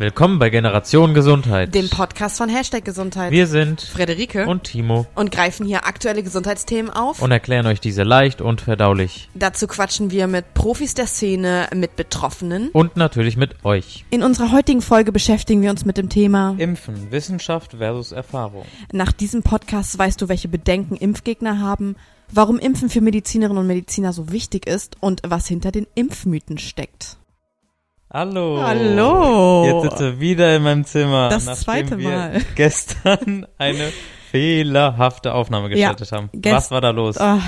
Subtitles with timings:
[0.00, 1.74] Willkommen bei Generation Gesundheit.
[1.74, 3.32] dem Podcast von Hashtag Gesundheit.
[3.32, 7.20] Wir sind Frederike und Timo und greifen hier aktuelle Gesundheitsthemen auf.
[7.20, 9.28] und erklären euch diese leicht und verdaulich.
[9.34, 12.70] Dazu quatschen wir mit Profis der Szene, mit Betroffenen.
[12.70, 14.06] Und natürlich mit euch.
[14.08, 16.54] In unserer heutigen Folge beschäftigen wir uns mit dem Thema.
[16.56, 18.64] Impfen, Wissenschaft versus Erfahrung.
[18.92, 21.96] Nach diesem Podcast weißt du, welche Bedenken Impfgegner haben,
[22.32, 27.19] warum Impfen für Medizinerinnen und Mediziner so wichtig ist und was hinter den Impfmythen steckt.
[28.12, 28.60] Hallo.
[28.60, 29.64] Hallo.
[29.82, 31.28] Jetzt sitze wieder in meinem Zimmer.
[31.28, 32.40] Das nachdem zweite wir Mal.
[32.56, 33.92] gestern eine
[34.30, 36.28] fehlerhafte Aufnahme gestartet haben.
[36.32, 37.16] gest- Was war da los?
[37.18, 37.40] Ach,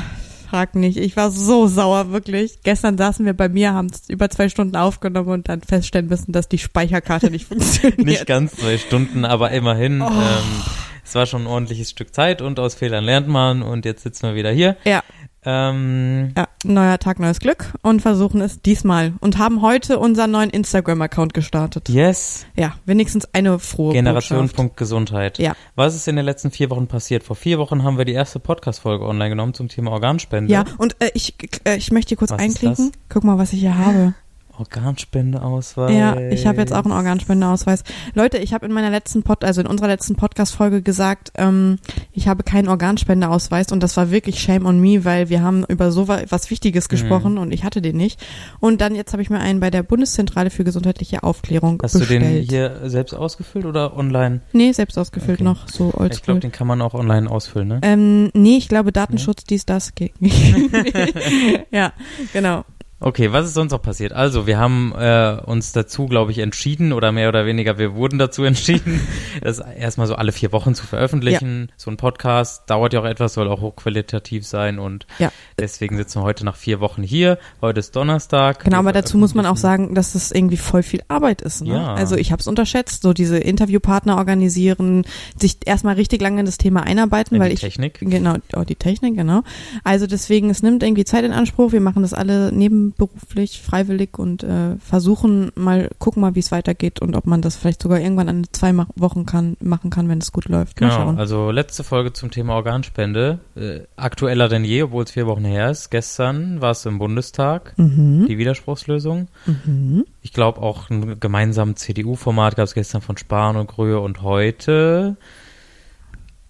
[0.49, 0.99] frag nicht.
[0.99, 2.61] Ich war so sauer, wirklich.
[2.63, 6.31] Gestern saßen wir bei mir, haben es über zwei Stunden aufgenommen und dann feststellen müssen,
[6.31, 7.99] dass die Speicherkarte nicht funktioniert.
[7.99, 10.01] Nicht ganz zwei Stunden, aber immerhin.
[10.01, 10.07] Oh.
[10.07, 10.63] Ähm,
[11.05, 14.29] es war schon ein ordentliches Stück Zeit und aus Fehlern lernt man und jetzt sitzen
[14.29, 14.77] wir wieder hier.
[14.85, 15.03] ja,
[15.45, 20.51] Ähm, ja, neuer Tag, neues Glück und versuchen es diesmal und haben heute unseren neuen
[20.51, 21.89] Instagram-Account gestartet.
[21.89, 22.47] yes.
[22.57, 24.39] Ja, wenigstens eine frohe Generation.
[24.39, 24.57] Botschaft.
[24.57, 25.39] Punkt Gesundheit.
[25.39, 25.55] Ja.
[25.75, 27.25] Was ist in den letzten vier Wochen passiert?
[27.25, 30.53] Vor vier Wochen haben wir die erste Podcast-Folge online genommen zum Thema Organspende.
[30.53, 32.93] Ja, und äh, ich, äh, ich möchte hier kurz Was einklinken.
[33.09, 34.15] Guck mal, was ich hier habe.
[34.59, 35.93] Organspendeausweis.
[35.95, 37.85] Ja, ich habe jetzt auch einen Organspendeausweis.
[38.15, 41.79] Leute, ich habe in meiner letzten Pod, also in unserer letzten Podcast-Folge gesagt, ähm,
[42.13, 45.91] ich habe keinen Organspendeausweis und das war wirklich shame on me, weil wir haben über
[45.93, 46.91] so wa- was Wichtiges Mhm.
[46.91, 48.21] gesprochen und ich hatte den nicht.
[48.61, 52.23] Und dann jetzt habe ich mir einen bei der Bundeszentrale für gesundheitliche Aufklärung Hast bestellt.
[52.23, 54.41] du den hier selbst ausgefüllt oder online?
[54.53, 55.45] Nee, selbst ausgefüllt Okay.
[55.45, 56.25] noch, so Ich oldschool.
[56.25, 57.81] glaube, den kann man auch online ausfüllen, ne?
[57.83, 60.33] ähm, nee, ich glaube Datenschutz, dies, das geht nicht.
[61.71, 61.93] ja,
[62.33, 62.65] genau.
[63.05, 64.13] Okay, was ist sonst noch passiert?
[64.13, 68.17] Also, wir haben äh, uns dazu, glaube ich, entschieden oder mehr oder weniger, wir wurden
[68.19, 69.01] dazu entschieden,
[69.43, 71.73] das erstmal so alle vier Wochen zu veröffentlichen.
[71.77, 75.33] So ein Podcast dauert ja auch etwas, soll auch hochqualitativ sein und Ja.
[75.59, 77.39] deswegen sitzen wir heute nach vier Wochen hier.
[77.61, 78.63] Heute ist Donnerstag.
[78.65, 81.63] Genau, aber dazu muss man auch sagen, dass es irgendwie voll viel Arbeit ist.
[81.65, 81.75] Ne?
[81.75, 81.95] Ja.
[81.95, 85.05] Also ich habe es unterschätzt, so diese Interviewpartner organisieren,
[85.37, 87.99] sich erstmal richtig lange in das Thema einarbeiten, In weil die ich Technik.
[88.01, 89.43] genau oh, die Technik genau.
[89.83, 91.73] Also deswegen es nimmt irgendwie Zeit in Anspruch.
[91.73, 92.53] Wir machen das alle
[92.99, 97.57] nebenberuflich, freiwillig und äh, versuchen mal gucken mal, wie es weitergeht und ob man das
[97.57, 100.81] vielleicht sogar irgendwann an zwei Wochen kann machen kann, wenn es gut läuft.
[100.81, 101.19] Mal Genau, schauen.
[101.19, 103.39] also letzte Folge zum Thema Organspende.
[103.57, 105.91] Äh, aktueller denn je, obwohl es vier Wochen her ist.
[105.91, 108.27] Gestern war es im Bundestag, Mhm.
[108.29, 109.29] die Widerspruchslösung.
[109.47, 110.05] Mhm.
[110.21, 115.17] Ich glaube auch ein gemeinsames CDU-Format gab es gestern von Spahn und Gröhe und heute.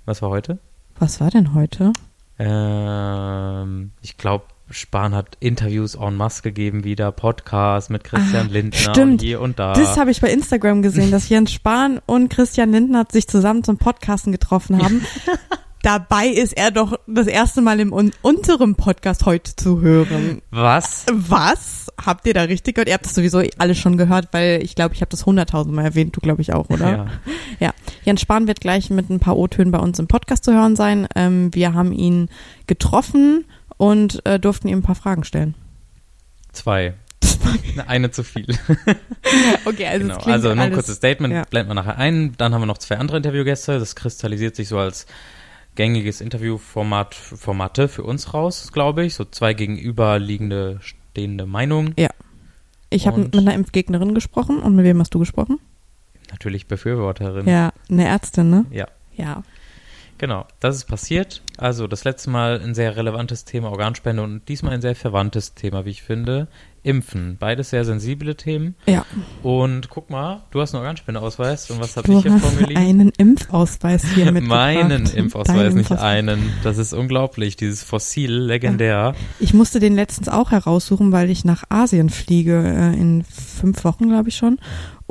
[0.05, 0.59] Was war heute?
[0.99, 1.93] Was war denn heute?
[2.39, 8.79] Ähm, ich glaube, Spahn hat Interviews en masse gegeben wieder, Podcast mit Christian Ah, Lindner
[8.79, 9.13] stimmt.
[9.13, 9.75] und hier und da.
[9.75, 13.77] Das habe ich bei Instagram gesehen, dass Jens Spahn und Christian Lindner sich zusammen zum
[13.79, 15.05] Podcasten getroffen haben.
[15.83, 20.41] Dabei ist er doch das erste Mal im un unserem Podcast heute zu hören.
[20.53, 21.07] Was?
[21.11, 21.89] Was?
[22.01, 22.87] Habt ihr da richtig gehört?
[22.89, 26.15] Ihr habt das sowieso alle schon gehört, weil ich glaube, ich habe das hunderttausendmal erwähnt,
[26.15, 26.89] du glaube ich auch, oder?
[26.89, 27.07] Ja.
[27.59, 27.71] Ja.
[28.05, 31.09] Jens Spahn wird gleich mit ein paar O-Tönen bei uns im Podcast zu hören sein.
[31.17, 32.29] Ähm, wir haben ihn
[32.69, 33.45] getroffen
[33.83, 35.57] und äh, durften ihm ein paar Fragen stellen.
[36.53, 36.95] Zwei.
[37.89, 38.47] Eine zu viel.
[39.65, 40.19] Okay, also genau.
[40.19, 41.45] Also nur ein kurzes Statement, ja.
[41.49, 42.35] blenden wir nachher ein.
[42.37, 43.79] Dann haben wir noch zwei andere Interviewgäste.
[43.79, 45.07] Das kristallisiert sich so als
[45.75, 49.15] gängiges Interviewformat Formate für uns raus, glaube ich.
[49.15, 51.95] So zwei gegenüberliegende stehende Meinungen.
[52.91, 55.59] Ich habe mit einer Impfgegnerin gesprochen und mit wem hast du gesprochen?
[56.31, 57.49] Natürlich Befürworterin.
[57.49, 58.67] Ja, eine Ärztin, ne?
[58.71, 58.87] ja.
[59.15, 59.43] Ja.
[60.23, 61.43] Genau, das ist passiert.
[61.57, 65.85] Also das letzte Mal ein sehr relevantes Thema Organspende und diesmal ein sehr verwandtes Thema,
[65.85, 66.47] wie ich finde.
[66.85, 67.39] Impfen.
[67.41, 68.77] Beides sehr sensible Themen.
[68.87, 69.05] Ja.
[69.43, 72.81] Und guck mal, du hast einen Organspendeausweis und was habe ich hier vor mir liegen?
[72.81, 74.49] einen Impfausweis hier mitgebracht.
[74.77, 76.01] Meinen Impfausweis, Deinen nicht Impfausweis.
[76.01, 76.53] einen.
[76.63, 79.17] Das ist unglaublich, dieses Fossil, legendär.
[79.41, 84.09] Ich musste den letztens auch heraussuchen, weil ich nach Asien fliege, äh, in fünf Wochen,
[84.09, 84.59] glaube ich schon.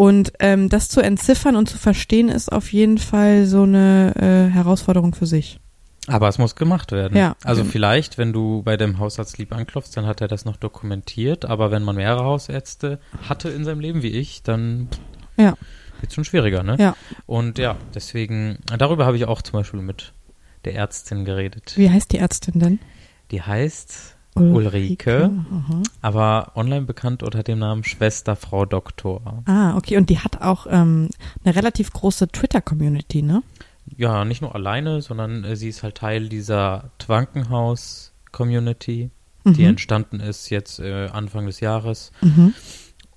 [0.02, 4.52] Und ähm, das zu entziffern und zu verstehen, ist auf jeden Fall so eine äh,
[4.52, 5.60] Herausforderung für sich.
[6.08, 7.16] Aber es muss gemacht werden.
[7.16, 7.36] Ja.
[7.44, 11.46] Also vielleicht, wenn du bei dem Hausarzt lieb anklopfst, dann hat er das noch dokumentiert.
[11.46, 12.98] Aber wenn man mehrere Hausärzte
[13.30, 14.88] hatte in seinem Leben wie ich, dann
[15.38, 15.54] Ja.
[16.00, 16.78] wird schon schwieriger, ne?
[16.80, 16.96] Ja.
[17.28, 20.14] Und ja, deswegen, darüber habe ich auch zum Beispiel mit
[20.66, 21.74] der Ärztin geredet.
[21.76, 22.80] Wie heißt die Ärztin denn?
[23.30, 25.82] Die heißt Ulrike, Aha.
[26.02, 29.44] aber online bekannt unter dem Namen Schwester Frau Doktor.
[29.46, 29.98] Ah, okay.
[29.98, 31.10] Und die hat auch ähm,
[31.44, 33.44] eine relativ große Twitter-Community, ne?
[33.98, 39.10] Ja, nicht nur alleine, sondern äh, sie ist halt Teil dieser Twankenhaus-Community,
[39.46, 39.68] die Mhm.
[39.70, 42.12] entstanden ist jetzt äh, Anfang des Jahres.
[42.22, 42.54] Mhm.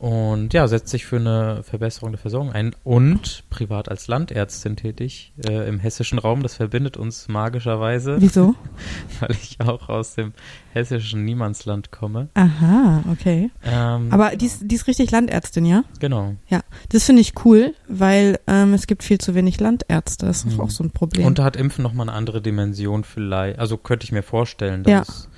[0.04, 5.32] Und ja, setzt sich für eine Verbesserung der Versorgung ein und privat als Landärztin tätig
[5.48, 6.42] äh, im hessischen Raum.
[6.42, 8.16] Das verbindet uns magischerweise.
[8.20, 8.54] Wieso?
[9.20, 10.34] Weil ich auch aus dem
[10.74, 12.28] hessischen Niemandsland komme.
[12.34, 13.50] Aha, okay.
[13.64, 15.84] Ähm, Aber die ist, die ist richtig Landärztin, ja?
[16.00, 16.34] genau.
[16.48, 16.60] Ja,
[16.90, 20.26] das finde ich cool, weil ähm, es gibt viel zu wenig Landärzte.
[20.26, 20.60] Das ist Mhm.
[20.60, 21.24] auch so ein Problem.
[21.26, 23.58] Und da hat Impfen nochmal eine andere Dimension vielleicht.
[23.58, 25.00] Also könnte ich mir vorstellen, dass Ja.
[25.00, 25.28] es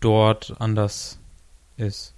[0.00, 1.18] dort anders
[1.76, 2.13] ist.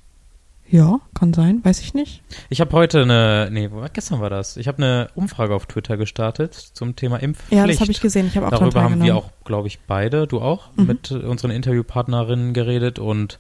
[0.69, 2.23] Ja, kann sein, weiß ich nicht.
[2.49, 4.57] Ich habe heute eine, nee, gestern war das.
[4.57, 7.53] Ich habe eine Umfrage auf Twitter gestartet zum Thema Impfpflicht.
[7.53, 8.27] Ja, das habe ich gesehen.
[8.27, 10.87] Ich habe auch Darüber haben wir auch, glaube ich, beide, du auch, Mhm.
[10.87, 13.39] mit unseren Interviewpartnerinnen geredet und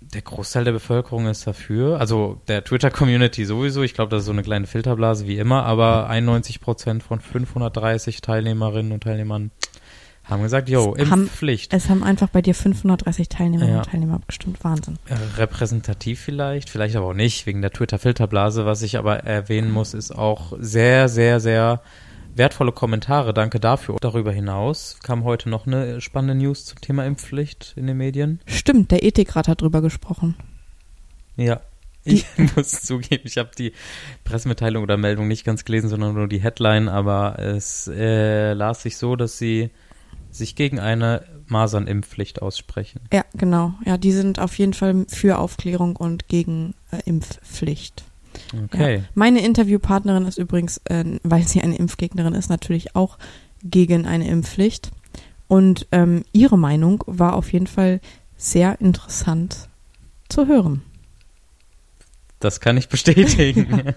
[0.00, 1.98] der Großteil der Bevölkerung ist dafür.
[1.98, 3.82] Also der Twitter-Community sowieso.
[3.82, 8.20] Ich glaube, das ist so eine kleine Filterblase wie immer, aber 91 Prozent von 530
[8.20, 9.50] Teilnehmerinnen und Teilnehmern
[10.24, 11.72] haben gesagt, jo, Es haben- Impfpflicht.
[11.74, 13.82] Es haben einfach bei dir 530 Teilnehmerinnen Ja.
[13.82, 14.62] und Teilnehmer abgestimmt.
[14.64, 14.98] Wahnsinn.
[15.36, 18.64] Repräsentativ vielleicht, vielleicht aber auch nicht, wegen der Twitter-Filterblase.
[18.66, 21.82] Was ich aber erwähnen muss, ist auch sehr, sehr, sehr
[22.36, 23.32] wertvolle Kommentare.
[23.34, 23.96] Danke dafür.
[24.00, 28.40] Darüber hinaus kam heute noch eine spannende News zum Thema Impfpflicht in den Medien.
[28.46, 30.34] Stimmt, der Ethikrat hat drüber gesprochen.
[31.36, 31.60] Ja.
[32.06, 33.72] Ich muss zugeben, ich habe die
[34.24, 38.96] Pressemitteilung oder Meldung nicht ganz gelesen, sondern nur die Headline, aber es äh, las sich
[38.98, 39.70] so, dass sie
[40.34, 43.00] sich gegen eine Masernimpfpflicht aussprechen.
[43.12, 43.74] Ja, genau.
[43.84, 48.04] Ja, die sind auf jeden Fall für Aufklärung und gegen äh, Impfpflicht.
[48.64, 48.96] Okay.
[48.96, 49.02] Ja.
[49.14, 53.18] Meine Interviewpartnerin ist übrigens, äh, weil sie eine Impfgegnerin ist, natürlich auch
[53.62, 54.90] gegen eine Impfpflicht.
[55.46, 58.00] Und ähm, ihre Meinung war auf jeden Fall
[58.36, 59.68] sehr interessant
[60.28, 60.82] zu hören.
[62.40, 63.94] Das kann ich bestätigen.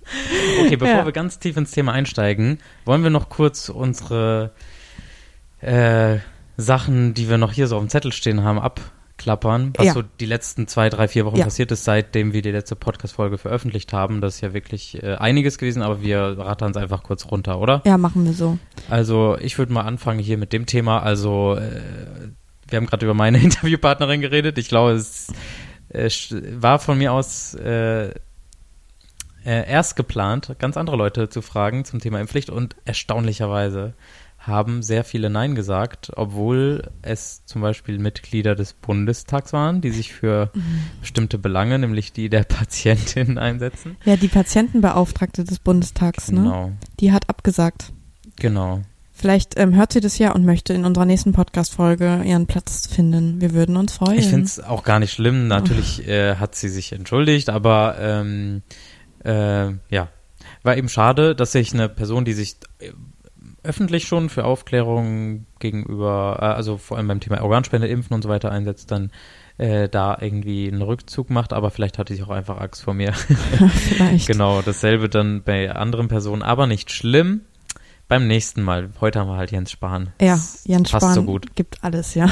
[0.60, 1.04] okay, bevor Ja.
[1.04, 4.52] wir ganz tief ins Thema einsteigen, wollen wir noch kurz unsere
[5.64, 6.18] äh,
[6.56, 9.92] Sachen, die wir noch hier so auf dem Zettel stehen haben, abklappern, was Ja.
[9.92, 11.44] so die letzten zwei, drei, vier Wochen Ja.
[11.44, 14.20] passiert ist, seitdem wir die letzte Podcast-Folge veröffentlicht haben.
[14.20, 17.82] Das ist ja wirklich äh, einiges gewesen, aber wir rattern es einfach kurz runter, oder?
[17.84, 18.58] Ja, machen wir so.
[18.88, 21.02] Also ich würde mal anfangen hier mit dem Thema.
[21.02, 21.80] Also äh,
[22.68, 24.58] wir haben gerade über meine Interviewpartnerin geredet.
[24.58, 25.28] Ich glaube, es
[25.88, 26.08] äh,
[26.60, 28.12] war von mir aus äh, äh,
[29.44, 33.92] erst geplant, ganz andere Leute zu fragen zum Thema Impfpflicht und erstaunlicherweise
[34.46, 40.12] haben sehr viele Nein gesagt, obwohl es zum Beispiel Mitglieder des Bundestags waren, die sich
[40.12, 40.50] für
[41.00, 43.96] bestimmte Belange, nämlich die der Patientin einsetzen.
[44.04, 46.42] Ja, die Patientenbeauftragte des Bundestags, ne?
[46.42, 47.92] Genau, Die hat abgesagt.
[48.36, 48.82] genau.
[49.16, 53.40] Vielleicht ähm, hört sie das ja und möchte in unserer nächsten Podcast-Folge ihren Platz finden.
[53.40, 54.18] Wir würden uns freuen.
[54.18, 55.46] Ich finde es auch gar nicht schlimm.
[55.46, 58.62] Natürlich äh, hat sie sich entschuldigt, aber ähm,
[59.24, 60.08] äh, ja,
[60.64, 62.90] war eben schade, dass sich eine Person, die sich äh,
[63.64, 68.28] öffentlich schon für Aufklärung gegenüber, äh, also vor allem beim Thema Organspende, Impfen und so
[68.28, 69.10] weiter einsetzt, dann
[69.58, 73.12] äh, da irgendwie einen Rückzug macht, aber vielleicht hatte sie auch einfach Angst vor mir.
[73.14, 74.26] Vielleicht.
[74.26, 77.42] genau, dasselbe dann bei anderen Personen, aber nicht schlimm.
[78.06, 78.90] Beim nächsten Mal.
[79.00, 80.10] Heute haben wir halt Jens Spahn.
[80.20, 81.56] Ja, Jens passt Spahn so gut.
[81.56, 82.28] gibt alles, ja.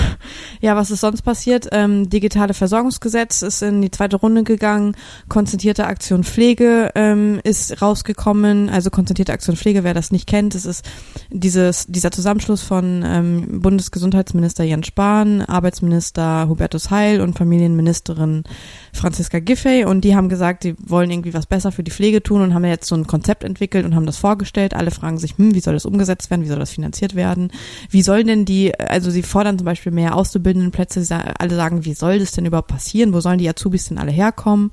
[0.60, 1.68] Ja, was ist sonst passiert?
[1.72, 4.94] Ähm, digitale Versorgungsgesetz ist in die zweite Runde gegangen.
[5.28, 8.68] Konzentrierte Aktion Pflege ähm, ist rausgekommen.
[8.68, 10.84] Also konzentrierte Aktion Pflege, wer das nicht kennt, das ist
[11.30, 18.44] dieses, dieser Zusammenschluss von ähm, Bundesgesundheitsminister Jens Spahn, Arbeitsminister Hubertus Heil und Familienministerin
[18.92, 19.84] Franziska Giffey.
[19.84, 22.64] Und die haben gesagt, die wollen irgendwie was besser für die Pflege tun und haben
[22.64, 24.74] jetzt so ein Konzept entwickelt und haben das vorgestellt.
[24.74, 26.42] Alle fragen sich, hm, wie soll das umgesetzt werden?
[26.42, 27.50] Wie soll das finanziert werden?
[27.90, 31.94] Wie sollen denn die, also sie fordern zum Beispiel mehr Auszubildendenplätze, sie alle sagen, wie
[31.94, 33.12] soll das denn überhaupt passieren?
[33.12, 34.72] Wo sollen die Azubis denn alle herkommen?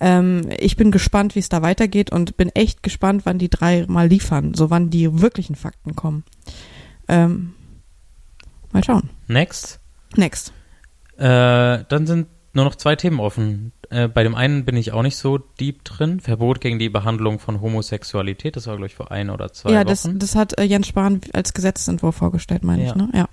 [0.00, 3.84] Ähm, ich bin gespannt, wie es da weitergeht und bin echt gespannt, wann die drei
[3.88, 6.24] mal liefern, so wann die wirklichen Fakten kommen.
[7.08, 7.54] Ähm,
[8.72, 9.10] mal schauen.
[9.26, 9.80] Next.
[10.16, 10.52] Next.
[11.18, 12.26] Äh, dann sind
[12.56, 13.72] nur noch zwei Themen offen.
[13.90, 16.18] Äh, bei dem einen bin ich auch nicht so deep drin.
[16.20, 18.56] Verbot gegen die Behandlung von Homosexualität.
[18.56, 19.86] Das war, glaube ich, vor ein oder zwei ja, Wochen.
[19.88, 22.88] das, das hat äh, Jens Spahn als Gesetzentwurf vorgestellt, meine Ja.
[22.90, 23.08] ich, ne?
[23.14, 23.28] Ja.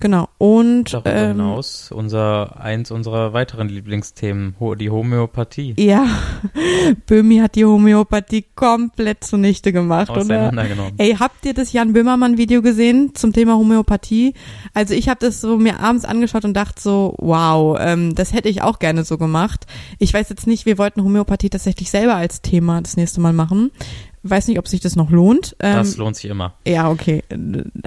[0.00, 0.28] Genau.
[0.38, 5.74] Und Darüber ähm, hinaus unser eins unserer weiteren Lieblingsthemen, die Homöopathie.
[5.78, 6.06] ja,
[7.06, 10.20] Böhmi hat die Homöopathie komplett zunichte gemacht, oder?
[10.20, 10.94] Auseinandergenommen.
[10.98, 14.34] Ey, habt ihr das Jan Böhmermann Video gesehen zum Thema Homöopathie?
[14.74, 18.48] Also ich habe das so mir abends angeschaut und dachte so, wow, ähm, das hätte
[18.48, 19.66] ich auch gerne so gemacht.
[19.98, 23.70] Ich weiß jetzt nicht, wir wollten Homöopathie tatsächlich selber als Thema das nächste Mal machen.
[24.26, 25.54] Weiß nicht, ob sich das noch lohnt.
[25.60, 26.54] Ähm, Das lohnt sich immer.
[26.66, 27.22] ja, okay.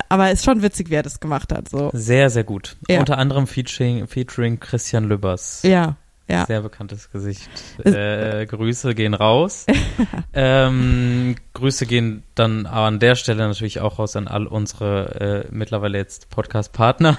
[0.08, 1.68] Aber ist schon witzig, wer das gemacht hat.
[1.70, 1.90] So.
[1.94, 2.78] Sehr, sehr gut.
[2.88, 3.00] Ja.
[3.00, 5.64] Unter anderem featuring, featuring Christian Lübbers.
[5.64, 5.96] Ja,
[6.30, 6.46] Ja.
[6.46, 7.50] Sehr bekanntes Gesicht.
[7.86, 9.66] Äh, Grüße gehen raus.
[10.34, 15.98] ähm, Grüße gehen dann an der Stelle natürlich auch raus an all unsere äh, mittlerweile
[15.98, 17.18] jetzt Podcast-Partner.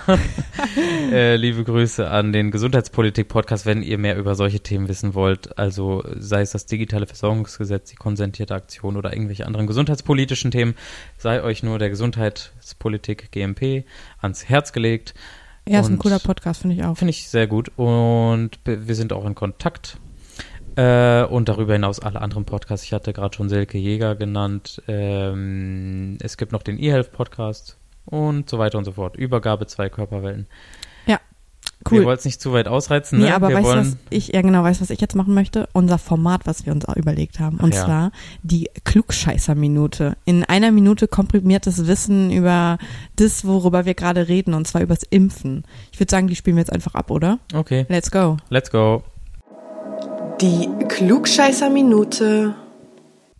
[1.11, 5.59] äh, liebe Grüße an den Gesundheitspolitik-Podcast, wenn ihr mehr über solche Themen wissen wollt.
[5.59, 10.75] Also sei es das digitale Versorgungsgesetz, die konsentierte Aktion oder irgendwelche anderen gesundheitspolitischen Themen,
[11.17, 13.85] sei euch nur der Gesundheitspolitik GMP
[14.21, 15.15] ans Herz gelegt.
[15.68, 16.96] Ja, ist ein cooler Podcast, finde ich auch.
[16.96, 17.70] Finde ich sehr gut.
[17.76, 19.98] Und wir sind auch in Kontakt.
[20.76, 22.87] Äh, und darüber hinaus alle anderen Podcasts.
[22.87, 24.80] Ich hatte gerade schon Silke Jäger genannt.
[24.87, 29.16] Ähm, es gibt noch den eHealth-Podcast und so weiter und so fort.
[29.16, 30.46] Übergabe zwei Körperwellen.
[31.80, 32.04] Wir Cool.
[32.06, 33.18] wollten es nicht zu weit ausreizen.
[33.18, 33.26] Ne?
[33.26, 35.14] Nee, aber wir weißt du, wollen, was ich, ja genau, weißt du, was ich jetzt
[35.14, 35.68] machen möchte?
[35.73, 37.58] Unser Format, was wir uns auch überlegt haben.
[37.58, 37.85] Und ja.
[37.85, 40.16] zwar die Klugscheißer-Minute.
[40.25, 42.78] In einer Minute komprimiertes Wissen über
[43.16, 45.64] das, worüber wir gerade reden, und zwar übers Impfen.
[45.92, 47.38] Ich würde sagen, die spielen wir jetzt einfach ab, oder?
[47.54, 48.37] Okay, Let's go.
[48.50, 49.02] let's go.
[50.40, 52.54] Die Klugscheißer-Minute.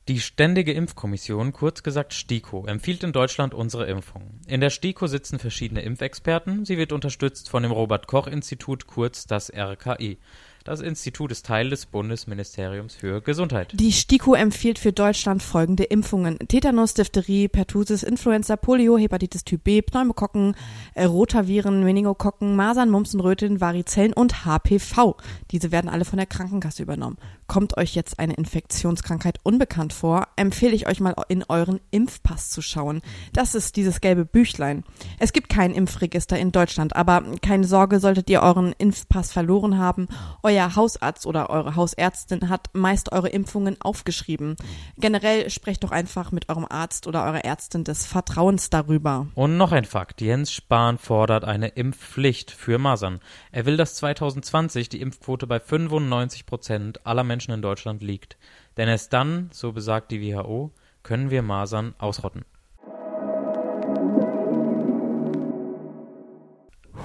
[0.09, 4.41] Die Ständige Impfkommission, kurz gesagt STIKO, empfiehlt in Deutschland unsere Impfung.
[4.47, 6.65] In der STIKO sitzen verschiedene Impfexperten.
[6.65, 10.17] Sie wird unterstützt von dem Robert-Koch-Institut, kurz das RKI.
[10.65, 13.73] Das Institut ist Teil des Bundesministeriums für Gesundheit.
[13.75, 16.39] Die STIKO empfiehlt für Deutschland folgende Impfungen.
[16.39, 20.55] Tetanus, Diphtherie, Pertussis, Influenza, Polio, Hepatitis Typ B, Pneumokokken,
[20.95, 25.17] äh, Rotaviren, Meningokokken, Masern, Mumps und Röteln, Varizellen und HPV.
[25.51, 27.19] Diese werden alle von der Krankenkasse übernommen.
[27.49, 32.61] Kommt euch jetzt eine Infektionskrankheit unbekannt vor, empfehle ich euch mal in euren Impfpass zu
[32.61, 33.01] schauen.
[33.33, 34.85] Das ist dieses gelbe Büchlein.
[35.19, 40.09] Es gibt kein Impfregister in Deutschland, aber keine Sorge, solltet ihr euren Impfpass verloren haben.
[40.43, 44.57] Euer Hausarzt oder eure Hausärztin hat meist eure Impfungen aufgeschrieben.
[44.99, 49.27] Generell sprecht doch einfach mit eurem Arzt oder eurer Ärztin des Vertrauens darüber.
[49.35, 50.21] Und noch ein Fakt.
[50.21, 53.21] Jens Spahn fordert eine Impfpflicht für Masern.
[53.53, 58.37] Er will, dass 2020 die Impfquote bei 95 Prozent aller Menschen in Deutschland liegt.
[58.77, 62.45] Denn erst dann, so besagt die WHO, können wir Masern ausrotten.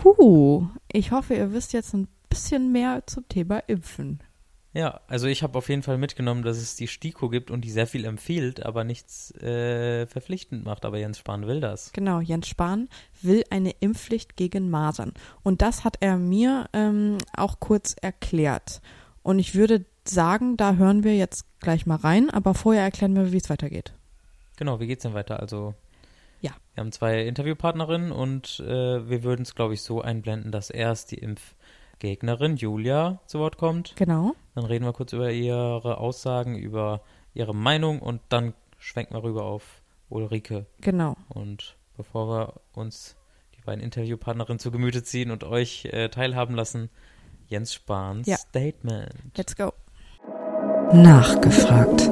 [0.04, 4.22] Huh, ich hoffe, ihr wisst jetzt ein bisschen mehr zum Thema Impfen.
[4.74, 7.70] Ja, also ich habe auf jeden Fall mitgenommen, dass es die STIKO gibt und die
[7.70, 10.84] sehr viel empfiehlt, aber nichts äh, verpflichtend macht.
[10.84, 11.92] Aber Jens Spahn will das.
[11.94, 12.90] Genau, Jens Spahn
[13.22, 15.14] will eine Impfpflicht gegen Masern.
[15.44, 18.82] Und das hat er mir ähm, auch kurz erklärt.
[19.22, 23.32] Und ich würde sagen, da hören wir jetzt gleich mal rein, aber vorher erklären wir,
[23.32, 23.94] wie es weitergeht.
[24.58, 25.40] Genau, wie geht's denn weiter?
[25.40, 25.74] Also
[26.42, 26.52] Ja.
[26.76, 31.12] wir haben zwei Interviewpartnerinnen und äh, wir würden es, glaube ich, so einblenden, dass erst
[31.12, 33.96] die Impfgegnerin Julia zu Wort kommt.
[33.96, 34.34] Genau.
[34.56, 37.02] Dann reden wir kurz über ihre Aussagen, über
[37.34, 40.66] ihre Meinung und dann schwenken wir rüber auf Ulrike.
[40.82, 41.16] Genau.
[41.30, 43.16] Und bevor wir uns
[43.58, 46.90] die beiden Interviewpartnerinnen zu Gemüte ziehen und euch äh, teilhaben lassen,
[47.48, 48.38] Jens Spahns Ja.
[48.38, 49.10] Statement.
[49.38, 49.74] Let's go.
[50.94, 52.08] Nachgefragt.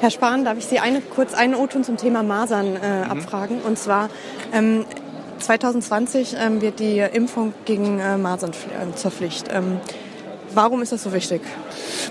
[0.00, 3.60] Herr Spahn, darf ich Sie eine, kurz einen O-Ton zum Thema Masern äh, abfragen?
[3.60, 4.08] Und zwar,
[4.54, 4.86] ähm,
[5.40, 9.48] 2020 ähm, wird die Impfung gegen äh, Masern äh, zur Pflicht.
[9.52, 9.78] Ähm,
[10.54, 11.40] warum ist das so wichtig?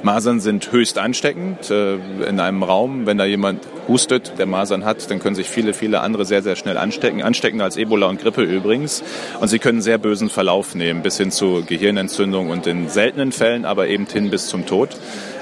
[0.04, 1.70] Masern sind höchst ansteckend.
[1.72, 1.96] Äh,
[2.28, 6.02] In einem Raum, wenn da jemand hustet, der Masern hat, dann können sich viele, viele
[6.02, 7.22] andere sehr, sehr schnell anstecken.
[7.22, 9.04] Ansteckender als Ebola und Grippe übrigens.
[9.40, 13.66] Und sie können sehr bösen Verlauf nehmen, bis hin zu Gehirnentzündung und in seltenen Fällen
[13.66, 14.90] aber eben hin bis zum Tod.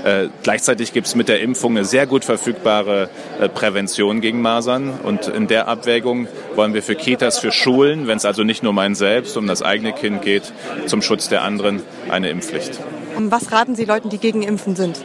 [0.04, 3.10] Äh, gleichzeitig gibt es mit der Impfung eine sehr gut verfügbare
[3.40, 4.92] äh, Prävention gegen Masern.
[5.02, 8.70] Und in der Abwägung wollen wir für Kitas, für Schulen, wenn es also nicht nur
[8.70, 10.44] um einen selbst, um das eigene Kind geht,
[10.86, 12.80] zum Schutz der anderen, eine Impfpflicht.
[13.18, 15.00] Was raten Sie Leuten, die gegen Impfen sind?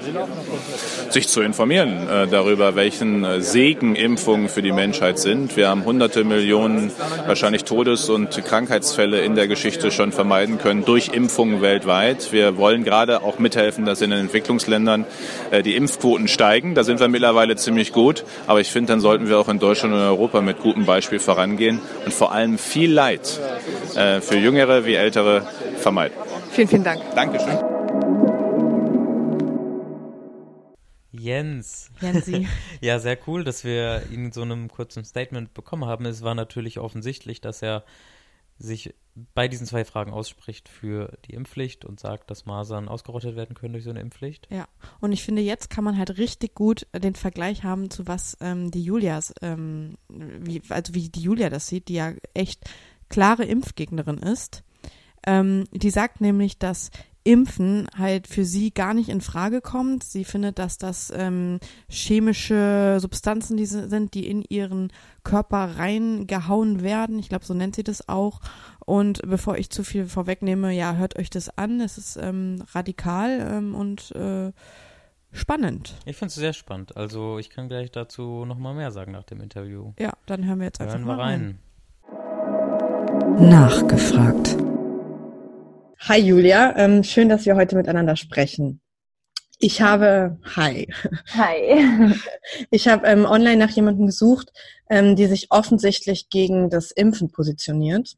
[1.12, 5.56] sich zu informieren äh, darüber, welchen äh, Segen Impfungen für die Menschheit sind.
[5.56, 6.92] Wir haben hunderte Millionen
[7.26, 12.32] wahrscheinlich Todes- und Krankheitsfälle in der Geschichte schon vermeiden können durch Impfungen weltweit.
[12.32, 15.04] Wir wollen gerade auch mithelfen, dass in den Entwicklungsländern
[15.50, 16.74] äh, die Impfquoten steigen.
[16.74, 18.24] Da sind wir mittlerweile ziemlich gut.
[18.46, 21.80] Aber ich finde, dann sollten wir auch in Deutschland und Europa mit gutem Beispiel vorangehen
[22.04, 23.40] und vor allem viel Leid
[23.96, 25.42] äh, für Jüngere wie Ältere
[25.78, 26.16] vermeiden.
[26.52, 27.00] Vielen, vielen Dank.
[27.14, 27.69] Dankeschön.
[31.12, 31.90] Jens.
[32.00, 32.46] Jensi.
[32.80, 36.06] Ja, sehr cool, dass wir ihn in so einem kurzen Statement bekommen haben.
[36.06, 37.84] Es war natürlich offensichtlich, dass er
[38.58, 38.94] sich
[39.34, 43.72] bei diesen zwei Fragen ausspricht für die Impfpflicht und sagt, dass Masern ausgerottet werden können
[43.72, 44.48] durch so eine Impfpflicht.
[44.50, 44.66] Ja,
[45.00, 48.70] und ich finde, jetzt kann man halt richtig gut den Vergleich haben zu was ähm,
[48.70, 52.64] die Julias, ähm, wie, also wie die Julia das sieht, die ja echt
[53.08, 54.62] klare Impfgegnerin ist.
[55.26, 56.90] Ähm, die sagt nämlich, dass
[57.30, 60.02] Impfen halt für sie gar nicht in Frage kommt.
[60.02, 67.20] Sie findet, dass das ähm, chemische Substanzen die sind, die in ihren Körper reingehauen werden.
[67.20, 68.40] Ich glaube, so nennt sie das auch.
[68.84, 71.80] Und bevor ich zu viel vorwegnehme, ja, hört euch das an.
[71.80, 74.50] Es ist ähm, radikal ähm, und äh,
[75.30, 75.94] spannend.
[76.06, 76.96] Ich finde es sehr spannend.
[76.96, 79.92] Also ich kann gleich dazu nochmal mehr sagen nach dem Interview.
[80.00, 81.58] Ja, dann hören wir jetzt einfach Hören mal wir rein.
[83.38, 83.50] rein.
[83.50, 84.56] Nachgefragt.
[86.04, 88.80] Hi Julia, ähm, schön, dass wir heute miteinander sprechen.
[89.58, 90.88] Ich habe, hi,
[91.34, 92.14] Hi.
[92.70, 94.50] ich habe ähm, online nach jemandem gesucht,
[94.88, 98.14] ähm, die sich offensichtlich gegen das Impfen positioniert.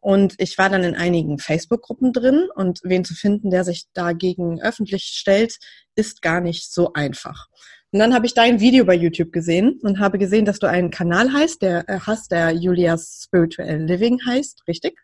[0.00, 4.62] Und ich war dann in einigen Facebook-Gruppen drin und wen zu finden, der sich dagegen
[4.62, 5.58] öffentlich stellt,
[5.96, 7.48] ist gar nicht so einfach.
[7.92, 10.90] Und dann habe ich dein Video bei YouTube gesehen und habe gesehen, dass du einen
[10.90, 14.96] Kanal heißt, der äh, hast, der Julias Spiritual Living heißt, richtig?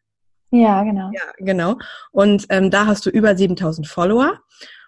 [0.50, 1.10] Ja, genau.
[1.12, 1.76] Ja, genau.
[2.12, 4.38] Und ähm, da hast du über 7000 Follower.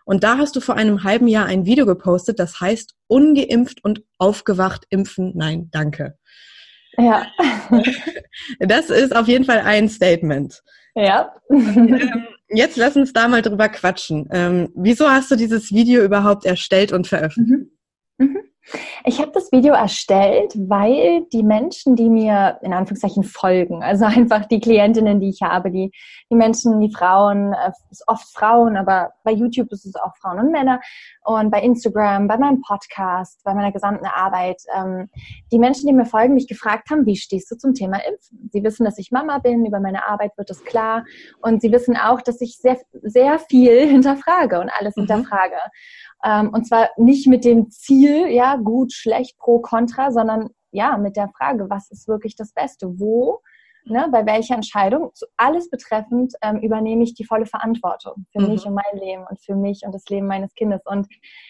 [0.04, 4.04] Und da hast du vor einem halben Jahr ein Video gepostet, das heißt ungeimpft und
[4.16, 5.32] aufgewacht impfen.
[5.34, 6.16] Nein, danke.
[6.96, 7.26] Ja.
[8.60, 10.62] Das ist auf jeden Fall ein Statement.
[10.94, 11.34] ja.
[11.50, 14.28] Ähm, jetzt lass uns da mal drüber quatschen.
[14.32, 17.70] Ähm, wieso hast du dieses Video überhaupt erstellt und veröffentlicht?
[18.18, 18.38] Mhm.
[19.04, 24.44] Ich habe das Video erstellt, weil die Menschen, die mir in Anführungszeichen folgen, also einfach
[24.46, 25.90] die Klientinnen, die ich habe, die,
[26.30, 30.38] die Menschen, die Frauen, äh, ist oft Frauen, aber bei YouTube ist es auch Frauen
[30.40, 30.80] und Männer
[31.24, 35.08] und bei Instagram, bei meinem Podcast, bei meiner gesamten Arbeit, ähm,
[35.50, 38.50] die Menschen, die mir folgen, mich gefragt haben, wie stehst du zum Thema Impfen?
[38.52, 41.04] Sie wissen, dass ich Mama bin, über meine Arbeit wird das klar
[41.40, 45.06] und sie wissen auch, dass ich sehr, sehr viel hinterfrage und alles Mhm.
[45.06, 45.56] hinterfrage.
[46.24, 51.16] Ähm, und zwar nicht mit dem Ziel, ja, gut, schlecht, pro, contra, sondern ja, mit
[51.16, 52.98] der Frage, was ist wirklich das Beste?
[52.98, 53.40] Wo,
[53.84, 58.48] ne, bei welcher Entscheidung, zu alles betreffend, ähm, übernehme ich die volle Verantwortung für Mhm.
[58.48, 60.82] mich und mein Leben und für mich und das Leben meines Kindes.
[60.84, 61.08] Und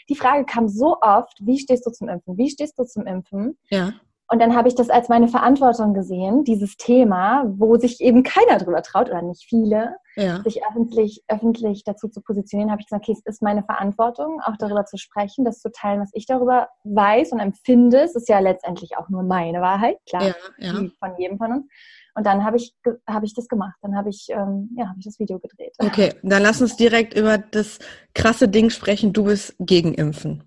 [0.08, 2.36] die Frage kam so oft, wie stehst du zum Impfen?
[2.36, 3.58] Wie stehst du zum Impfen?
[3.70, 3.92] Ja.
[4.30, 8.58] Und dann habe ich das als meine Verantwortung gesehen, dieses Thema, wo sich eben keiner
[8.58, 10.42] drüber traut oder nicht viele, Ja.
[10.42, 14.56] sich öffentlich, öffentlich dazu zu positionieren, habe ich gesagt, okay, es ist meine Verantwortung, auch
[14.58, 18.00] darüber zu sprechen, das zu teilen, was ich darüber weiß und empfinde.
[18.02, 20.72] Es ist ja letztendlich auch nur meine Wahrheit, klar, Ja, ja.
[20.78, 21.66] die von jedem von uns.
[22.14, 22.74] Und dann habe ich,
[23.08, 23.76] habe ich das gemacht.
[23.80, 25.72] Dann habe ich, ähm, ja, habe ich das Video gedreht.
[25.78, 27.78] Okay, dann lass uns direkt über das
[28.12, 29.12] krasse Ding sprechen.
[29.12, 30.42] Du bist gegen Impfen.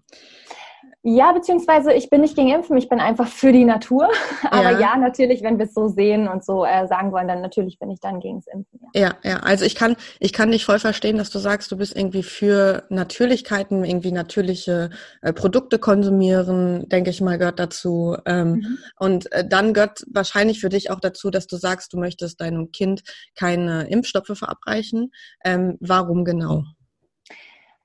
[1.04, 4.08] Ja, beziehungsweise ich bin nicht gegen Impfen, ich bin einfach für die Natur.
[4.52, 4.80] Aber Ja.
[4.80, 7.90] ja, natürlich, wenn wir es so sehen und so äh, sagen wollen, dann natürlich bin
[7.90, 8.80] ich dann gegen das Impfen.
[8.94, 9.02] Ja.
[9.02, 9.38] Ja, ja.
[9.38, 12.84] Also ich kann, ich kann dich voll verstehen, dass du sagst, du bist irgendwie für
[12.90, 14.92] Natürlichkeiten, irgendwie natürliche
[15.24, 18.16] äh, Produkte konsumieren, denke ich mal, gehört dazu.
[18.26, 18.78] Ähm, Mhm.
[19.00, 22.72] Und äh, dann gehört wahrscheinlich für dich auch dazu, dass du sagst, du möchtest deinem
[22.72, 23.02] Kind
[23.36, 25.12] keine Impfstoffe verabreichen.
[25.44, 26.64] Ähm, warum genau?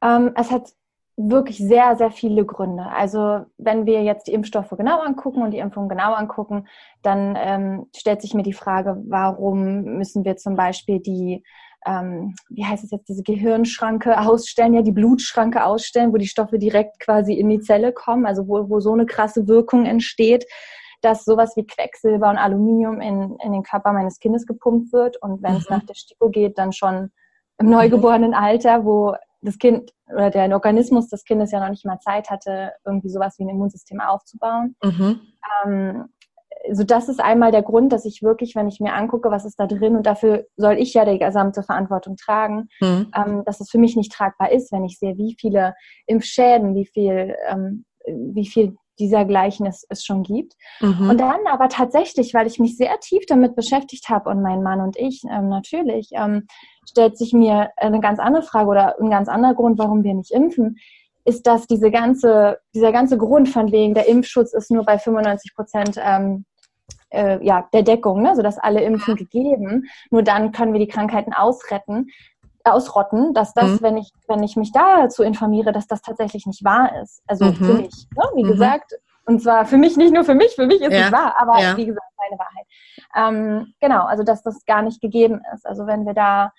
[0.02, 0.72] Ähm, es hat
[1.16, 2.87] wirklich sehr, sehr viele Gründe.
[2.94, 6.66] Also wenn wir jetzt die Impfstoffe genau angucken und die Impfung genau angucken,
[7.02, 11.42] dann ähm, stellt sich mir die Frage, warum müssen wir zum Beispiel die,
[11.87, 16.59] ähm, wie heißt es jetzt, diese Gehirnschranke ausstellen, ja, die Blutschranke ausstellen, wo die Stoffe
[16.59, 20.44] direkt quasi in die Zelle kommen, also wo, wo so eine krasse Wirkung entsteht,
[21.00, 25.42] dass sowas wie Quecksilber und Aluminium in, in den Körper meines Kindes gepumpt wird und
[25.42, 25.76] wenn es Mhm.
[25.76, 27.11] nach der STIKO geht, dann schon
[27.59, 29.14] im neugeborenen Alter, wo
[29.46, 33.37] das Kind oder der Organismus des Kindes ja noch nicht mal Zeit hatte, irgendwie sowas
[33.38, 34.76] wie ein Immunsystem aufzubauen.
[34.82, 35.20] Mhm.
[35.64, 36.04] Ähm,
[36.72, 39.59] so das ist einmal der Grund, dass ich wirklich, wenn ich mir angucke, was ist
[39.61, 43.12] da drin und dafür soll ich ja die gesamte Verantwortung tragen, Mhm.
[43.14, 45.74] ähm, dass es für mich nicht tragbar ist, wenn ich sehe, wie viele
[46.06, 50.54] Impfschäden, wie viel, ähm, wie viel dieser Gleichen es, es schon gibt.
[50.80, 51.11] Mhm.
[51.11, 54.80] Und dann aber tatsächlich, weil ich mich sehr tief damit beschäftigt habe und mein Mann
[54.80, 56.46] und ich ähm, natürlich, ähm,
[56.88, 60.31] stellt sich mir eine ganz andere Frage oder ein ganz anderer Grund, warum wir nicht
[60.31, 60.79] impfen,
[61.25, 65.55] ist, dass diese ganze, dieser ganze Grund von wegen, der Impfschutz ist nur bei 95
[65.55, 66.44] Prozent ähm,
[67.11, 68.35] äh, ja, der Deckung, ne?
[68.37, 69.87] sodass alle Impfen gegeben.
[70.11, 72.11] Nur dann können wir die Krankheiten ausretten,
[72.64, 73.83] ausrotten, dass das, Mhm.
[73.83, 77.22] wenn ich, wenn ich mich dazu informiere, dass das tatsächlich nicht wahr ist.
[77.27, 77.55] Also Mhm.
[77.55, 78.25] für mich, ne?
[78.35, 78.49] wie Mhm.
[78.49, 78.92] gesagt,
[79.25, 81.61] und zwar für mich, nicht nur für mich, für mich ist Ja, es wahr, aber
[81.61, 81.77] ja.
[81.77, 82.66] wie gesagt, meine Wahrheit.
[83.16, 85.66] Ähm, genau, also dass das gar nicht gegeben ist.
[85.66, 86.53] Also wenn wir da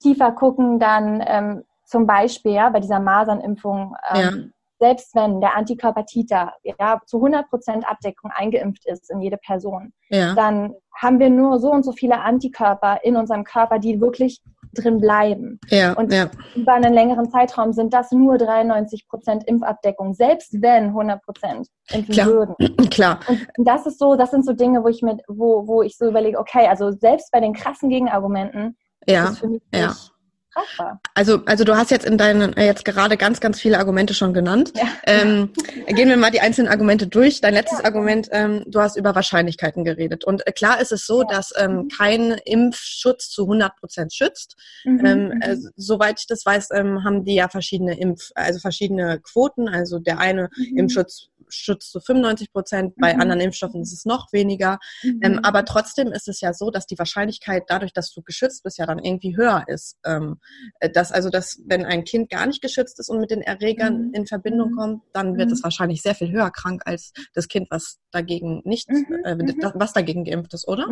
[0.00, 6.04] tiefer gucken, dann ähm, zum Beispiel ja, bei dieser Masernimpfung, ähm, selbst wenn der Antikörper
[6.04, 10.34] Titer ja, zu 100% Abdeckung eingeimpft ist in jede Person, ja.
[10.34, 14.42] dann haben wir nur so und so viele Antikörper in unserem Körper, die wirklich
[14.74, 15.58] drin bleiben.
[15.68, 16.30] Ja, Und ja.
[16.54, 21.20] über einen längeren Zeitraum sind das nur 93% Impfabdeckung, selbst wenn 100%
[21.92, 22.26] impfen Klar.
[22.26, 22.54] würden.
[22.90, 23.20] Klar.
[23.28, 26.06] Und das ist so, das sind so Dinge, wo ich mit, wo, wo ich so
[26.06, 28.76] überlege, okay, also selbst bei den krassen Gegenargumenten
[29.08, 29.88] Ja, ist für mich ja.
[29.88, 30.15] nicht
[30.56, 31.00] strafbar.
[31.14, 34.72] Also, also du hast jetzt in deinen, jetzt gerade ganz, ganz viele Argumente schon genannt.
[34.74, 34.88] Ja.
[35.04, 35.52] Ähm,
[35.86, 37.40] gehen wir mal die einzelnen Argumente durch.
[37.40, 37.84] Dein letztes ja.
[37.84, 40.24] Argument, ähm, du hast über Wahrscheinlichkeiten geredet.
[40.24, 41.28] Und äh, klar ist es so, ja.
[41.28, 41.88] dass ähm, mhm.
[41.88, 44.56] kein Impfschutz zu 100 Prozent schützt.
[44.84, 45.06] Mhm.
[45.06, 45.42] Ähm, mhm.
[45.42, 49.68] äh, soweit ich das weiß, ähm, haben die ja verschiedene Impf, also verschiedene Quoten.
[49.68, 50.78] Also der eine mhm.
[50.78, 53.20] Impfschutz schützt zu 95 Prozent, bei mhm.
[53.20, 54.78] anderen Impfstoffen ist es noch weniger.
[55.02, 55.20] Mhm.
[55.22, 58.78] Ähm, aber trotzdem ist es ja so, dass die Wahrscheinlichkeit dadurch, dass du geschützt bist,
[58.78, 59.96] ja dann irgendwie höher ist.
[60.04, 60.45] Ähm, äh,
[60.92, 64.14] dass also, dass wenn ein Kind gar nicht geschützt ist und mit den Erregern mhm.
[64.14, 64.76] in Verbindung mhm.
[64.76, 65.64] kommt, dann wird es mhm.
[65.64, 69.24] wahrscheinlich sehr viel höher krank als das Kind, was dagegen nicht, mhm.
[69.24, 69.36] äh,
[69.74, 70.88] was dagegen geimpft ist, oder?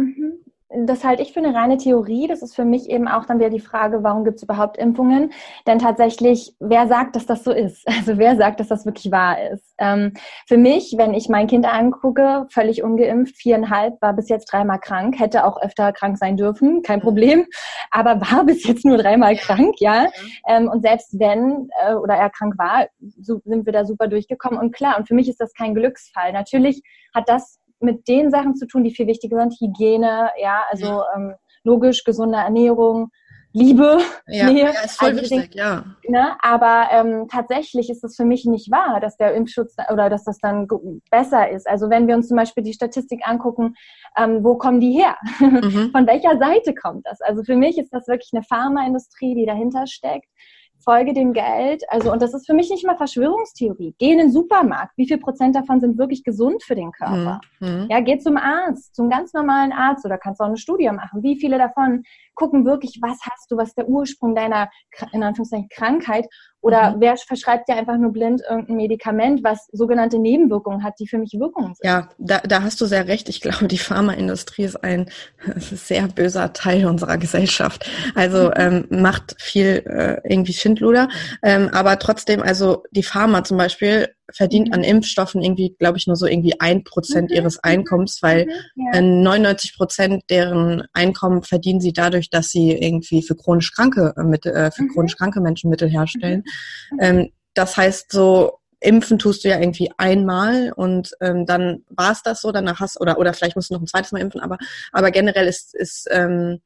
[0.87, 2.27] Das halte ich für eine reine Theorie.
[2.27, 5.33] Das ist für mich eben auch dann wieder die Frage, warum gibt es überhaupt Impfungen?
[5.67, 7.85] Denn tatsächlich, wer sagt, dass das so ist?
[8.05, 9.75] Also wer sagt, dass das wirklich wahr ist?
[9.79, 10.13] Ähm,
[10.47, 15.19] für mich, wenn ich mein Kind angucke, völlig ungeimpft, viereinhalb, war bis jetzt dreimal krank,
[15.19, 17.47] hätte auch öfter krank sein dürfen, kein Problem,
[17.91, 20.09] aber war bis jetzt nur dreimal krank, ja.
[20.47, 22.89] Ähm, und selbst wenn äh, oder er krank war,
[23.21, 24.59] so sind wir da super durchgekommen.
[24.59, 26.33] Und klar, und für mich ist das kein Glücksfall.
[26.33, 26.83] Natürlich
[27.15, 29.55] hat das mit den Sachen zu tun, die viel wichtiger sind.
[29.61, 33.11] Hygiene, ja, also ähm, logisch gesunde Ernährung,
[33.57, 34.65] Liebe, ja, Nähe.
[34.65, 35.85] Ja, ist voll wichtig, Dinge, ja.
[36.09, 36.37] Ne?
[36.43, 40.39] Aber ähm, tatsächlich ist es für mich nicht wahr, dass der Impfschutz oder dass das
[40.39, 40.67] dann
[41.09, 41.69] besser ist.
[41.69, 43.77] Also wenn wir uns zum Beispiel die Statistik angucken,
[44.19, 45.17] ähm, wo kommen die her?
[45.39, 45.91] Mhm.
[45.93, 47.21] Von welcher Seite kommt das?
[47.21, 50.27] Also für mich ist das wirklich eine Pharmaindustrie, die dahinter steckt
[50.85, 51.83] folge dem Geld.
[51.89, 53.95] Also, und das ist für mich nicht mal Verschwörungstheorie.
[53.99, 54.97] Geh in den Supermarkt.
[54.97, 57.41] Wie viel Prozent davon sind wirklich gesund für den Körper?
[57.61, 57.87] Mhm.
[57.91, 61.23] Ja, geh zum Arzt, zum ganz normalen Arzt oder kannst auch eine Studie machen.
[61.23, 64.69] Wie viele davon gucken wirklich, was hast du, was ist der Ursprung deiner,
[65.13, 66.27] in Anführungszeichen, Krankheit
[66.61, 67.01] oder mhm.
[67.01, 71.35] wer verschreibt dir einfach nur blind irgendein Medikament, was sogenannte Nebenwirkungen hat, die für mich
[71.39, 71.85] Wirkungen sind?
[71.85, 73.29] Ja, da, da hast du sehr recht.
[73.29, 75.11] Ich glaube, die Pharmaindustrie ist ein
[75.59, 77.91] sehr böser Teil unserer Gesellschaft.
[78.15, 78.87] Also mhm.
[78.91, 81.09] ähm, macht viel äh, irgendwie Schindluder.
[81.43, 84.75] Ähm, aber trotzdem, also die Pharma zum Beispiel verdient mhm.
[84.75, 87.37] an Impfstoffen irgendwie, glaube ich, nur so irgendwie ein Prozent mhm.
[87.37, 88.89] ihres Einkommens, weil mhm.
[88.93, 89.01] ja.
[89.01, 94.71] 99 Prozent deren Einkommen verdienen sie dadurch, dass sie irgendwie für chronisch kranke äh, äh,
[94.71, 94.93] für mhm.
[94.93, 96.45] chronisch kranke Menschen Mittel herstellen.
[96.93, 96.99] Mhm.
[97.01, 102.23] Ähm, das heißt so, impfen tust du ja irgendwie einmal und ähm, dann war es
[102.23, 104.59] das so, danach hast oder oder vielleicht musst du noch ein zweites Mal impfen, aber
[104.93, 106.61] aber generell ist ist ähm,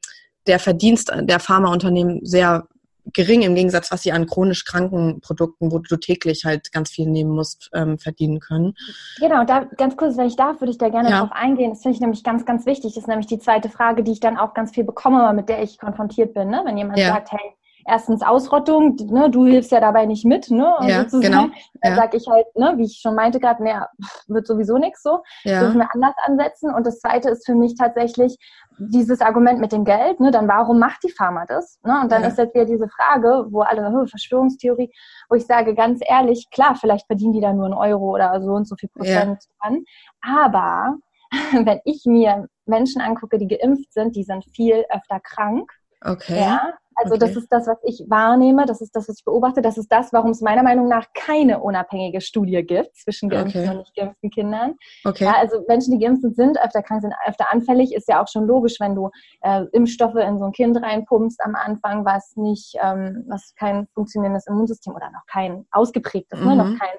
[0.47, 2.67] der Verdienst der Pharmaunternehmen sehr
[3.13, 7.07] gering im Gegensatz, was sie an chronisch kranken Produkten, wo du täglich halt ganz viel
[7.07, 8.75] nehmen musst, ähm, verdienen können.
[9.19, 11.21] Genau, da ganz kurz, wenn ich darf, würde ich da gerne ja.
[11.21, 11.71] drauf eingehen.
[11.71, 12.95] Das finde ich nämlich ganz, ganz wichtig.
[12.95, 15.63] Das ist nämlich die zweite Frage, die ich dann auch ganz viel bekomme, mit der
[15.63, 16.49] ich konfrontiert bin.
[16.49, 16.63] Ne?
[16.65, 17.09] Wenn jemand ja.
[17.09, 17.55] sagt, hey,
[17.89, 20.77] erstens Ausrottung, ne, du hilfst ja dabei nicht mit, ne?
[20.83, 21.21] Ja, sozusagen.
[21.23, 21.43] genau.
[21.81, 21.97] Dann ja.
[21.97, 23.89] sage ich halt, ne, wie ich schon meinte gerade, naja,
[24.29, 25.23] wird sowieso nichts so.
[25.45, 25.61] Ja.
[25.61, 26.73] Dürfen wir anders ansetzen.
[26.75, 28.37] Und das zweite ist für mich tatsächlich
[28.79, 31.79] dieses Argument mit dem Geld, ne, dann warum macht die Pharma das?
[31.83, 32.01] Ne?
[32.03, 32.29] Und dann ja.
[32.29, 34.93] ist jetzt wieder diese Frage, wo alle, oh, Verschwörungstheorie,
[35.29, 38.53] wo ich sage, ganz ehrlich, klar, vielleicht verdienen die da nur einen Euro oder so
[38.53, 39.85] und so viel Prozent dran.
[40.21, 40.97] Aber
[41.65, 45.71] wenn ich mir Menschen angucke, die geimpft sind, die sind viel öfter krank.
[46.05, 46.41] Okay.
[46.41, 47.27] Ja, also okay.
[47.27, 50.13] das ist das, was ich wahrnehme, das ist das, was ich beobachte, das ist das,
[50.13, 53.71] warum es meiner Meinung nach keine unabhängige Studie gibt zwischen geimpften okay.
[53.71, 54.75] und nicht geimpften Kindern.
[55.05, 55.25] Okay.
[55.25, 58.47] Ja, also Menschen, die geimpft sind, öfter krank sind, öfter anfällig, ist ja auch schon
[58.47, 59.11] logisch, wenn du
[59.43, 64.47] äh, Impfstoffe in so ein Kind reinpumpst am Anfang, was nicht, ähm, was kein funktionierendes
[64.49, 66.47] Immunsystem oder noch kein ausgeprägtes, mhm.
[66.47, 66.79] ne, noch mhm.
[66.79, 66.97] kein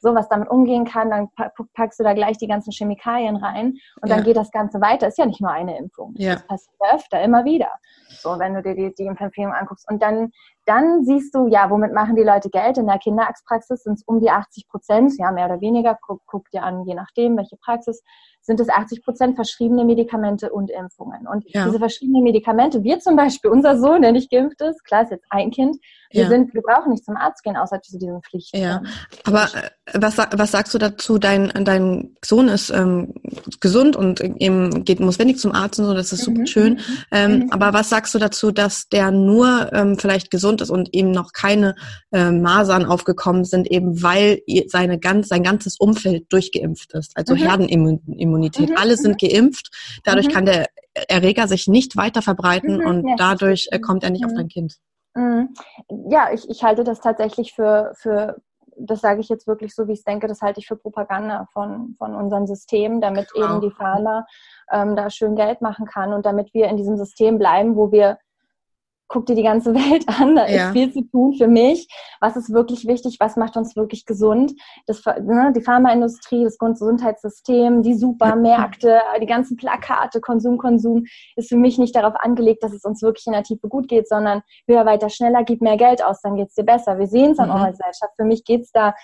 [0.00, 1.28] sowas damit umgehen kann, dann
[1.74, 4.16] packst du da gleich die ganzen Chemikalien rein und ja.
[4.16, 5.08] dann geht das Ganze weiter.
[5.08, 6.14] Ist ja nicht nur eine Impfung.
[6.16, 6.34] Ja.
[6.34, 7.70] Das passiert öfter, immer wieder.
[8.08, 9.88] So, wenn du dir die, die Impfempfehlung anguckst.
[9.90, 10.30] Und dann,
[10.64, 12.78] dann siehst du, ja, womit machen die Leute Geld?
[12.78, 15.98] In der Kinderarztpraxis sind es um die 80 Prozent, ja, mehr oder weniger.
[16.00, 18.02] Guck, guck dir an, je nachdem, welche Praxis
[18.40, 21.26] sind es 80 Prozent verschriebene Medikamente und Impfungen.
[21.26, 21.66] Und ja.
[21.66, 25.26] diese verschriebenen Medikamente, wir zum Beispiel, unser Sohn, der nicht geimpft ist, klar ist jetzt
[25.30, 25.76] ein Kind,
[26.10, 26.28] wir ja.
[26.28, 28.58] sind, wir brauchen nicht zum Arzt gehen, außer zu diesen Pflichten.
[28.58, 28.82] Ja,
[29.24, 31.18] aber äh, was, was sagst du dazu?
[31.18, 33.14] Dein, dein Sohn ist ähm,
[33.60, 36.46] gesund und eben geht, muss wenig zum Arzt und so, das ist super mhm.
[36.46, 36.72] schön.
[36.74, 36.80] Mhm.
[37.12, 37.52] Ähm, mhm.
[37.52, 41.32] Aber was sagst du dazu, dass der nur ähm, vielleicht gesund ist und eben noch
[41.32, 41.74] keine
[42.12, 47.38] äh, Masern aufgekommen sind, eben weil seine ganz, sein ganzes Umfeld durchgeimpft ist, also mhm.
[47.38, 48.70] Herdenimmunität.
[48.70, 48.76] Mhm.
[48.76, 49.28] Alle sind mhm.
[49.28, 49.70] geimpft,
[50.04, 50.66] dadurch kann der
[51.08, 54.78] Erreger sich nicht weiter verbreiten und dadurch äh, kommt er nicht auf dein Kind.
[55.18, 55.54] Mhm.
[56.08, 58.40] Ja, ich, ich halte das tatsächlich für, für
[58.80, 61.48] das sage ich jetzt wirklich so, wie ich es denke, das halte ich für Propaganda
[61.52, 63.46] von, von unserem System, damit genau.
[63.46, 64.24] eben die Pharma
[64.70, 68.18] ähm, da schön Geld machen kann und damit wir in diesem System bleiben, wo wir
[69.08, 70.66] guck dir die ganze Welt an, da Ja.
[70.66, 71.88] ist viel zu tun für mich.
[72.20, 73.16] Was ist wirklich wichtig?
[73.20, 74.52] Was macht uns wirklich gesund?
[74.86, 81.04] Das, ne, die Pharmaindustrie, das Gesundheitssystem, die Supermärkte, die ganzen Plakate, Konsum, Konsum,
[81.36, 84.08] ist für mich nicht darauf angelegt, dass es uns wirklich in der Tiefe gut geht,
[84.08, 86.98] sondern höher, weiter, schneller, gib mehr Geld aus, dann geht's dir besser.
[86.98, 87.54] Wir sehen es an Mhm.
[87.54, 88.12] unserer Gesellschaft.
[88.16, 88.94] Für mich geht's da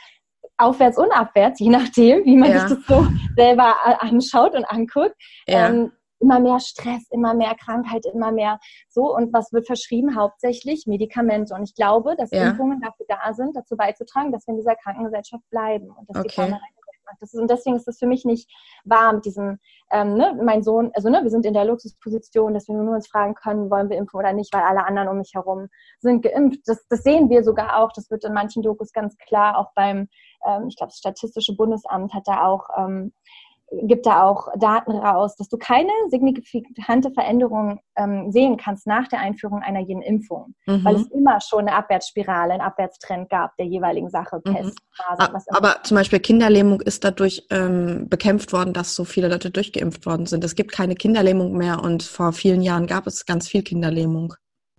[0.59, 2.61] aufwärts und abwärts, je nachdem, wie man Ja.
[2.69, 5.15] sich das so selber anschaut und anguckt.
[5.49, 5.69] Ja.
[5.69, 5.93] Ähm,
[6.25, 8.59] immer mehr Stress, immer mehr Krankheit, immer mehr
[8.89, 9.15] so.
[9.15, 10.17] Und was wird verschrieben?
[10.17, 11.55] Hauptsächlich Medikamente.
[11.55, 12.49] Und ich glaube, dass Ja.
[12.49, 16.29] Impfungen dafür da sind, dazu beizutragen, dass wir in dieser Krankengesellschaft bleiben und dass die
[16.29, 16.35] Okay.
[16.43, 16.59] Pharma
[17.07, 17.21] macht.
[17.21, 18.51] Das ist, und deswegen ist das für mich nicht
[18.85, 19.59] wahr mit diesem,
[19.91, 23.09] ähm, ne, mein Sohn, also ne, wir sind in der Luxusposition, dass wir nur uns
[23.09, 25.69] fragen können, wollen wir impfen oder nicht, weil alle anderen um mich herum
[26.01, 26.61] sind geimpft.
[26.67, 30.09] Das, das sehen wir sogar auch, das wird in manchen Dokus ganz klar, auch beim,
[30.47, 33.13] ähm, ich glaube, das Statistische Bundesamt hat da auch ähm,
[33.83, 39.21] gibt da auch Daten raus, dass du keine signifikante Veränderung ähm, sehen kannst nach der
[39.21, 41.19] Einführung einer jeden Impfung, weil es Mhm.
[41.19, 44.55] immer schon eine Abwärtsspirale, einen Abwärtstrend gab der jeweiligen Sache, Mhm.
[44.55, 44.79] Pest,
[45.33, 45.59] was immer.
[45.59, 50.27] Aber zum Beispiel Kinderlähmung ist dadurch ähm, bekämpft worden, dass so viele Leute durchgeimpft worden
[50.27, 50.45] sind.
[50.45, 54.35] Es gibt keine Kinderlähmung mehr und vor vielen Jahren gab es ganz viel Kinderlähmung.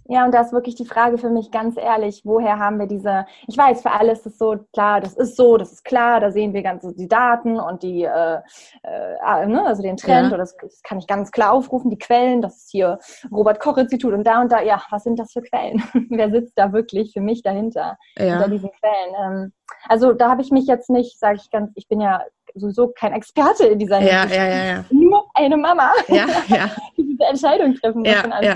[0.08, 3.26] Ja, und da ist wirklich die Frage für mich ganz ehrlich, woher haben wir diese,
[3.48, 6.32] ich weiß, für alle ist es so, klar, das ist so, das ist klar, da
[6.32, 8.40] sehen wir ganz die Daten und die, äh,
[8.84, 10.28] äh, ne, also den Trend, Ja.
[10.30, 13.00] oder das, das kann ich ganz klar aufrufen, die Quellen, das ist hier
[13.32, 15.82] Robert-Koch-Institut und da und da, ja, was sind das für Quellen?
[16.12, 18.48] Wer sitzt da wirklich für mich dahinter, hinter Ja.
[18.48, 19.16] diesen Quellen?
[19.44, 19.54] Ähm,
[19.90, 22.22] also da habe ich mich jetzt nicht, sage ich ganz, ich bin ja
[22.54, 24.36] sowieso kein Experte in dieser Ja, Hinsicht.
[24.40, 24.86] ja, ja, ja.
[24.92, 26.70] Nur eine Mama Ja, ja.
[26.98, 28.56] die diese Entscheidung treffen muss, Ja, in ja.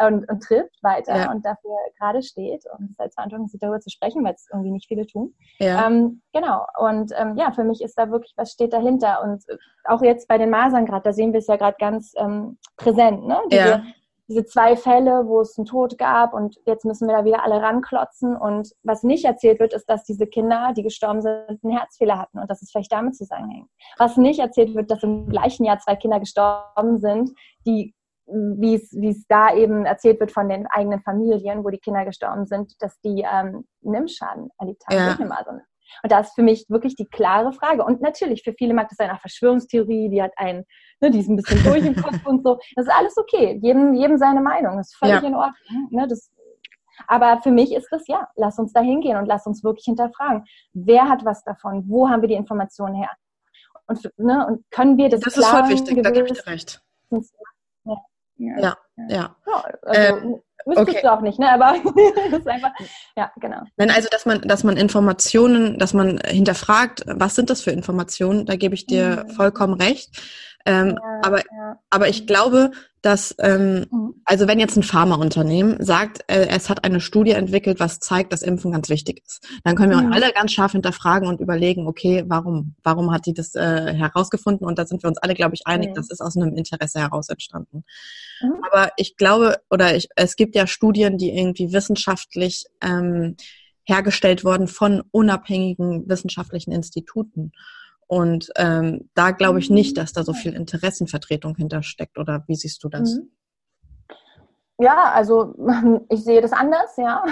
[0.00, 1.30] Und, und trifft weiter Ja.
[1.32, 4.70] und dafür gerade steht und es als Verantwortung sieht, darüber zu sprechen, weil es irgendwie
[4.70, 5.34] nicht viele tun.
[5.58, 5.86] ja.
[5.86, 6.64] Ähm, genau.
[6.78, 9.22] Und ähm, ja, für mich ist da wirklich, was steht dahinter?
[9.24, 12.12] Und äh, auch jetzt bei den Masern gerade, da sehen wir es ja gerade ganz
[12.16, 13.38] ähm, präsent, ne?
[13.50, 13.82] Diese, Ja.
[14.28, 17.60] diese zwei Fälle, wo es einen Tod gab und jetzt müssen wir da wieder alle
[17.60, 18.36] ranklotzen.
[18.36, 22.38] Und was nicht erzählt wird, ist, dass diese Kinder, die gestorben sind, einen Herzfehler hatten
[22.38, 23.68] und dass es vielleicht damit zusammenhängt.
[23.96, 27.30] Was nicht erzählt wird, dass im gleichen Jahr zwei Kinder gestorben sind,
[27.66, 27.94] die
[28.30, 32.04] wie es, wie es da eben erzählt wird von den eigenen Familien, wo die Kinder
[32.04, 35.26] gestorben sind, dass die ähm, Nimmschaden erlebt haben Ja.
[35.26, 35.62] Masern.
[36.02, 37.84] Und da ist für mich wirklich die klare Frage.
[37.84, 40.64] Und natürlich, für viele mag das eine Verschwörungstheorie, die hat einen,
[41.00, 42.58] ne, die ist ein bisschen durch im Kopf und so.
[42.76, 43.58] Das ist alles okay.
[43.62, 44.76] Jedem, jedem seine Meinung.
[44.76, 45.28] Das ist völlig Ja.
[45.28, 45.88] in Ordnung.
[45.90, 46.06] Ne?
[46.06, 46.30] Das,
[47.06, 50.44] aber für mich ist das ja, lass uns da hingehen und lass uns wirklich hinterfragen.
[50.74, 51.84] Wer hat was davon?
[51.88, 53.10] Wo haben wir die Informationen her?
[53.86, 56.82] Und, ne, und können wir das Das ist voll wichtig, da gebe ich dir recht.
[57.10, 57.96] Ja.
[58.38, 58.76] Ja,
[59.08, 59.36] ja.
[59.46, 61.00] Ja, also, Ähm, wüsstest okay.
[61.02, 61.50] du auch nicht, ne?
[61.50, 61.74] Aber
[62.30, 62.72] das ist einfach,
[63.16, 63.62] ja, genau.
[63.76, 68.46] Nein, also dass man, dass man Informationen, dass man hinterfragt, was sind das für Informationen,
[68.46, 69.30] da gebe ich dir Mhm.
[69.30, 70.10] vollkommen recht.
[70.68, 71.78] Ähm, Ja, aber, ja.
[71.90, 74.14] aber ich glaube, dass, ähm, Mhm.
[74.24, 78.42] also wenn jetzt ein Pharmaunternehmen sagt, äh, es hat eine Studie entwickelt, was zeigt, dass
[78.42, 80.12] Impfen ganz wichtig ist, dann können wir Mhm.
[80.12, 84.66] alle ganz scharf hinterfragen und überlegen, okay, warum, warum hat die das äh, herausgefunden?
[84.66, 85.94] Und da sind wir uns alle, glaube ich, einig, Mhm.
[85.94, 87.84] das ist aus einem Interesse heraus entstanden.
[88.42, 88.64] Mhm.
[88.70, 93.36] Aber ich glaube, oder ich, es gibt ja Studien, die irgendwie wissenschaftlich ähm,
[93.84, 97.52] hergestellt wurden von unabhängigen wissenschaftlichen Instituten.
[98.08, 102.18] Und ähm, da glaube ich nicht, dass da so viel Interessenvertretung hintersteckt.
[102.18, 103.14] Oder wie siehst du das?
[103.16, 103.30] Mhm.
[104.80, 105.54] Ja, also
[106.08, 107.24] ich sehe das anders, ja.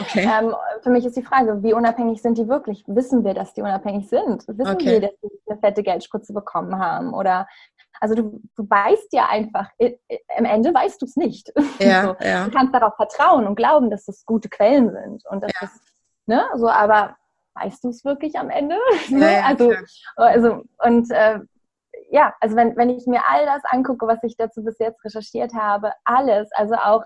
[0.00, 0.28] Okay.
[0.42, 2.84] Ähm, für mich ist die Frage, wie unabhängig sind die wirklich?
[2.86, 4.46] Wissen wir, dass die unabhängig sind?
[4.48, 4.92] Wissen Okay.
[4.92, 7.12] wir, dass sie eine fette Geldspritze bekommen haben?
[7.12, 7.46] Oder
[8.00, 11.52] also du, du weißt ja einfach, i- i- am Ende weißt du es nicht.
[11.78, 12.24] Ja, so.
[12.24, 12.44] ja.
[12.44, 15.60] Du kannst darauf vertrauen und glauben, dass das gute Quellen sind und dass Ja.
[15.60, 15.80] das,
[16.26, 17.16] ne, so, aber
[17.54, 18.76] weißt du es wirklich am Ende?
[19.08, 19.72] Ja, also,
[20.16, 21.40] also und äh,
[22.10, 25.54] ja, also wenn, wenn ich mir all das angucke, was ich dazu bis jetzt recherchiert
[25.54, 27.04] habe, alles, also auch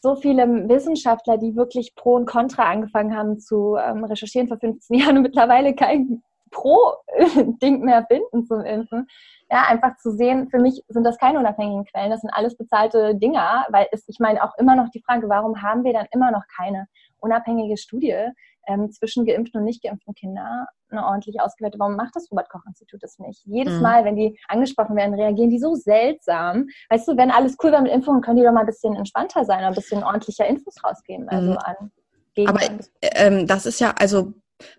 [0.00, 4.96] so viele Wissenschaftler, die wirklich Pro und Contra angefangen haben zu ähm, recherchieren vor 15
[4.98, 9.06] Jahren und mittlerweile kein Pro-Ding mehr finden zum Impfen.
[9.50, 13.14] Ja, einfach zu sehen, für mich sind das keine unabhängigen Quellen, das sind alles bezahlte
[13.14, 16.30] Dinger, weil es, ich meine auch immer noch die Frage, warum haben wir dann immer
[16.30, 16.86] noch keine
[17.18, 18.28] unabhängige Studie
[18.66, 21.80] ähm, zwischen geimpften und nicht geimpften Kindern, eine ordentlich ausgewertete.
[21.80, 23.42] Warum macht das Robert-Koch-Institut das nicht?
[23.44, 23.82] Jedes Mhm.
[23.82, 26.66] Mal, wenn die angesprochen werden, reagieren die so seltsam.
[26.90, 29.44] Weißt du, wenn alles cool wäre mit Impfungen, können die doch mal ein bisschen entspannter
[29.44, 31.28] sein, ein bisschen ordentlicher Infos rausgeben.
[31.28, 31.58] Also Mhm.
[31.58, 31.92] an
[32.34, 32.50] Gegner.
[32.50, 34.32] Aber ähm, das ist ja, also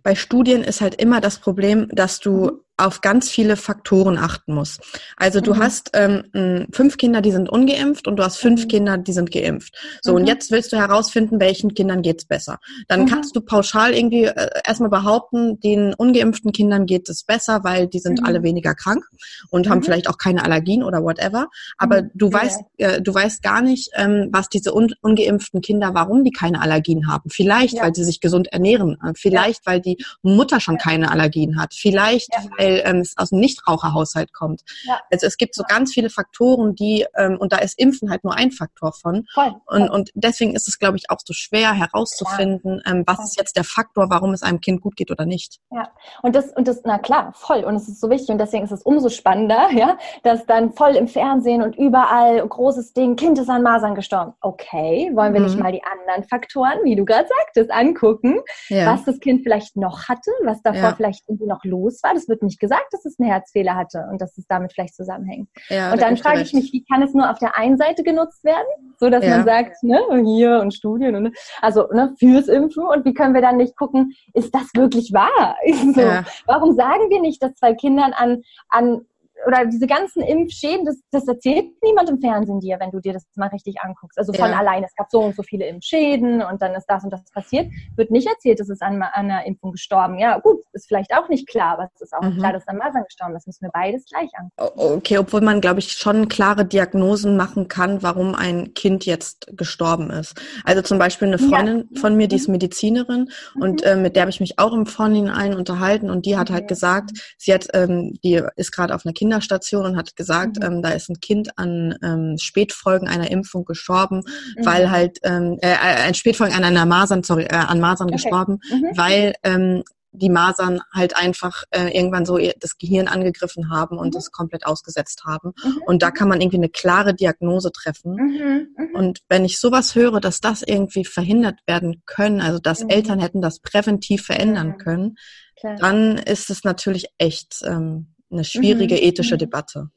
[0.04, 4.80] bei Studien ist halt immer das Problem, dass du auf ganz viele Faktoren achten muss.
[5.16, 5.60] Also du mhm.
[5.60, 8.68] hast ähm, fünf Kinder, die sind ungeimpft und du hast fünf mhm.
[8.68, 9.76] Kinder, die sind geimpft.
[10.02, 10.18] So, mhm.
[10.18, 12.60] und jetzt willst du herausfinden, welchen Kindern geht's besser.
[12.88, 13.06] Dann mhm.
[13.08, 18.00] kannst du pauschal irgendwie äh, erstmal behaupten, den ungeimpften Kindern geht es besser, weil die
[18.00, 18.44] sind alle mhm.
[18.44, 19.06] weniger krank
[19.50, 19.84] und haben mhm.
[19.84, 21.48] vielleicht auch keine Allergien oder whatever.
[21.78, 26.26] Aber du weißt, äh, du weißt gar nicht, ähm, was diese un ungeimpften Kinder, warum
[26.26, 27.30] die keine Allergien haben.
[27.30, 27.84] Vielleicht, ja.
[27.84, 28.98] weil sie sich gesund ernähren.
[29.02, 29.72] Äh, vielleicht, ja.
[29.72, 31.74] weil die Mutter schon keine Allergien hat.
[31.74, 34.62] Vielleicht, weil weil ähm, es aus einem Nichtraucherhaushalt kommt.
[34.84, 34.99] Ja.
[35.12, 38.36] Also es gibt so ganz viele Faktoren, die, ähm, und da ist Impfen halt nur
[38.36, 39.25] ein Faktor von.
[39.34, 39.54] Voll.
[39.67, 43.25] Und, und deswegen ist es, glaube ich, auch so schwer herauszufinden, ähm, was voll.
[43.25, 45.60] ist jetzt der Faktor, warum es einem Kind gut geht oder nicht.
[45.71, 45.89] Ja,
[46.21, 47.63] und das, und das, na klar, voll.
[47.63, 50.95] Und es ist so wichtig und deswegen ist es umso spannender, ja, dass dann voll
[50.95, 54.34] im Fernsehen und überall großes Ding, Kind ist an Masern gestorben.
[54.41, 55.47] Okay, wollen wir mhm.
[55.47, 58.93] nicht mal die anderen Faktoren, wie du gerade sagtest, angucken, ja.
[58.93, 60.95] was das Kind vielleicht noch hatte, was davor ja.
[60.95, 62.13] vielleicht irgendwie noch los war.
[62.13, 64.96] Das wird nicht nicht gesagt, dass es einen Herzfehler hatte und dass es damit vielleicht
[64.96, 65.50] zusammenhängt.
[65.70, 68.44] Ja, und dann frage ich mich, wie kann es nur auf der einen Seite genutzt
[68.44, 69.32] werden, so dass ja.
[69.32, 73.41] man sagt, ne, hier und Studien und also ne, fürs Impfen und wie können wir
[73.41, 75.56] dann nicht gucken, ist das wirklich wahr?
[75.96, 76.24] So, ja.
[76.48, 79.06] Warum sagen wir nicht, dass zwei Kindern an an
[79.45, 83.26] oder diese ganzen Impfschäden, das, das erzählt niemand im Fernsehen dir, wenn du dir das
[83.36, 84.17] mal richtig anguckst.
[84.17, 84.58] Also von ja.
[84.58, 87.69] allein, es gab so und so viele Impfschäden und dann ist das und das passiert.
[87.95, 90.17] Wird nicht erzählt, es ist an, an einer Impfung gestorben.
[90.17, 92.38] Ja, gut, ist vielleicht auch nicht klar, aber es ist auch mhm.
[92.38, 93.41] klar, dass an Masern gestorben ist.
[93.41, 94.95] Das müssen wir beides gleich angucken.
[94.95, 100.10] Okay, obwohl man, glaube ich, schon klare Diagnosen machen kann, warum ein Kind jetzt gestorben
[100.10, 100.41] ist.
[100.63, 102.02] Also zum Beispiel eine Freundin ja.
[102.02, 102.54] von mir, die ist mhm.
[102.54, 103.62] Medizinerin mhm.
[103.62, 106.67] und äh, mit der habe ich mich auch im Vorhinein unterhalten und die hat halt
[106.67, 110.66] gesagt, sie hat, ähm, die ist gerade auf einer Kinder Kinderstation und hat gesagt, mhm.
[110.66, 114.66] ähm, da ist ein Kind an ähm, Spätfolgen einer Impfung gestorben, mhm.
[114.66, 118.18] weil halt ähm, äh, äh, ein Spätfolgen an einer Masern, sorry, äh, an Masern okay.
[118.18, 118.92] gestorben, mhm.
[118.96, 124.28] weil ähm, die Masern halt einfach äh, irgendwann so das Gehirn angegriffen haben und es
[124.28, 124.32] mhm.
[124.32, 125.54] komplett ausgesetzt haben.
[125.64, 125.82] Mhm.
[125.88, 128.14] Und da kann man irgendwie eine klare Diagnose treffen.
[128.14, 128.68] Mhm.
[128.78, 128.96] Mhm.
[128.96, 132.90] Und wenn ich sowas höre, dass das irgendwie verhindert werden können, also dass mhm.
[132.90, 135.16] Eltern hätten das präventiv verändern können,
[135.60, 135.76] Klar.
[135.78, 139.02] dann ist es natürlich echt ähm, eine schwierige mhm.
[139.02, 139.40] ethische mhm.
[139.40, 139.90] Debatte.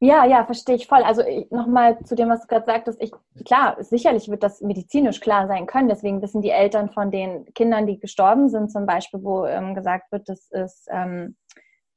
[0.00, 1.04] Ja, ja, verstehe ich voll.
[1.04, 3.12] Also nochmal zu dem, was du gerade sagtest, ich,
[3.44, 5.88] klar, sicherlich wird das medizinisch klar sein können.
[5.88, 10.10] Deswegen wissen die Eltern von den Kindern, die gestorben sind, zum Beispiel, wo ähm, gesagt
[10.10, 11.36] wird, das ist ähm,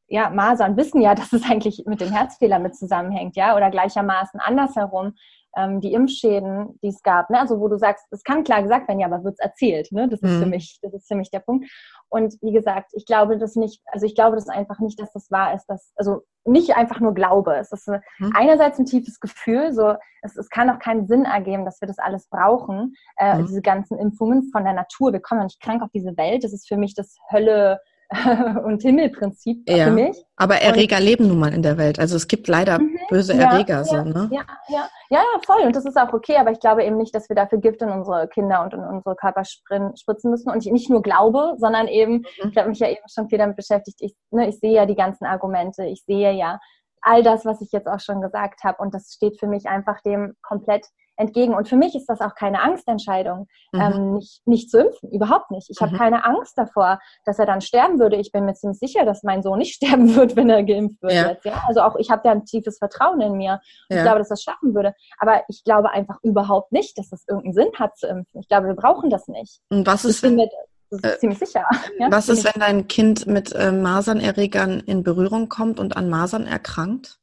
[0.08, 4.40] ja, Masern wissen ja, dass es eigentlich mit dem Herzfehler mit zusammenhängt, ja, oder gleichermaßen
[4.40, 5.16] andersherum
[5.58, 7.40] ähm, die Impfschäden, die es gab, ne?
[7.40, 10.08] also wo du sagst, es kann klar gesagt werden, ja, aber wird es erzählt, ne?
[10.10, 10.44] Das ist mhm.
[10.44, 11.66] für mich, das ist für mich der Punkt.
[12.16, 15.30] Und wie gesagt, ich glaube das nicht, also ich glaube das einfach nicht, dass das
[15.32, 17.58] wahr ist, dass, also nicht einfach nur Glaube.
[17.58, 18.32] Es ist mhm.
[18.34, 22.00] einerseits ein tiefes Gefühl, so es, es kann auch keinen Sinn ergeben, dass wir das
[22.00, 23.48] alles brauchen, äh, mhm.
[23.48, 25.12] diese ganzen Impfungen von der Natur.
[25.12, 26.46] Wir kommen ja nicht krank auf diese Welt.
[26.46, 27.82] Das ist für mich das Hölle
[28.64, 30.24] und Himmelprinzip ja, für mich.
[30.36, 32.00] Aber Erreger und, leben nun mal in der Welt.
[32.00, 33.78] Also es gibt leider mhm, böse Erreger.
[33.78, 34.30] Ja, so, ne?
[34.32, 35.62] ja, ja, ja, voll.
[35.64, 36.38] Und das ist auch okay.
[36.38, 39.16] Aber ich glaube eben nicht, dass wir dafür Gift in unsere Kinder und in unsere
[39.16, 40.52] Körper spritzen müssen.
[40.52, 42.50] Und ich nicht nur glaube, sondern eben, mhm.
[42.52, 43.98] ich habe mich ja eben schon viel damit beschäftigt.
[44.02, 45.86] Ich, ne, ich sehe ja die ganzen Argumente.
[45.86, 46.60] Ich sehe ja
[47.02, 48.82] all das, was ich jetzt auch schon gesagt habe.
[48.82, 50.86] Und das steht für mich einfach dem komplett
[51.18, 51.54] entgegen.
[51.54, 53.82] Und für mich ist das auch keine Angstentscheidung, mhm.
[53.82, 55.12] ähm, nicht, nicht zu impfen.
[55.12, 55.70] Überhaupt nicht.
[55.70, 55.86] Ich mhm.
[55.86, 58.18] habe keine Angst davor, dass er dann sterben würde.
[58.18, 61.14] Ich bin mir ziemlich sicher, dass mein Sohn nicht sterben wird, wenn er geimpft wird
[61.14, 61.30] ja.
[61.30, 61.46] jetzt.
[61.46, 61.64] Ja?
[61.68, 63.60] Also auch ich habe da ein tiefes Vertrauen in mir.
[63.90, 63.98] Ja.
[63.98, 64.94] Ich glaube, dass das schaffen würde.
[65.20, 68.42] Aber ich glaube einfach überhaupt nicht, dass das irgendeinen Sinn hat zu impfen.
[68.42, 69.60] Ich glaube, wir brauchen das nicht.
[69.70, 71.66] Und was ist, wenn, äh, ziemlich sicher.
[72.00, 72.12] Ja?
[72.12, 77.20] Was ist, wenn dein Kind mit äh, Masernerregern in Berührung kommt und an Masern erkrankt?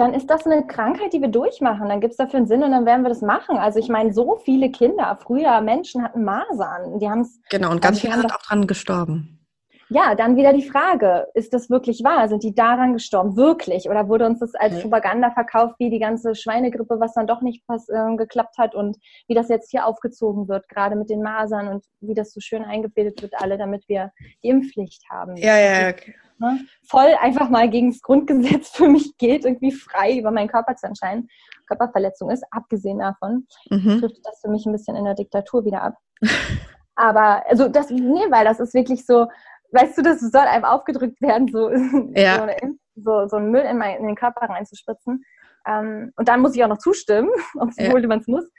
[0.00, 1.88] Dann ist das eine Krankheit, die wir durchmachen.
[1.88, 3.58] Dann gibt es dafür einen Sinn und dann werden wir das machen.
[3.58, 6.98] Also ich meine, so viele Kinder, früher Menschen hatten Masern.
[6.98, 7.38] Die haben es.
[7.50, 9.36] Genau, und ganz viele sind auch dran gestorben.
[9.92, 12.28] Ja, dann wieder die Frage, ist das wirklich wahr?
[12.28, 13.36] Sind die daran gestorben?
[13.36, 13.90] Wirklich?
[13.90, 14.82] Oder wurde uns das als okay.
[14.82, 18.96] Propaganda verkauft, wie die ganze Schweinegrippe, was dann doch nicht pass, äh, geklappt hat und
[19.26, 22.62] wie das jetzt hier aufgezogen wird, gerade mit den Masern und wie das so schön
[22.62, 24.12] eingefädelt wird, alle, damit wir
[24.44, 25.36] die Impfpflicht haben.
[25.36, 30.18] Ja, ja, okay ne, voll einfach mal gegen das Grundgesetz für mich gilt, irgendwie frei
[30.18, 31.28] über meinen Körper zu entscheiden,
[31.66, 34.00] Körperverletzung ist, abgesehen davon, mhm.
[34.00, 35.94] trifft das für mich ein bisschen in der Diktatur wieder ab.
[36.96, 39.28] Aber, also das, nee, weil das ist wirklich so,
[39.72, 41.70] weißt du, das soll einem aufgedrückt werden, so,
[42.14, 42.46] ja.
[42.96, 45.24] so, so einen Müll in, mein, in den Körper reinzuspritzen.
[45.66, 48.08] Ähm, und dann muss ich auch noch zustimmen, obwohl ja.
[48.08, 48.50] man es muss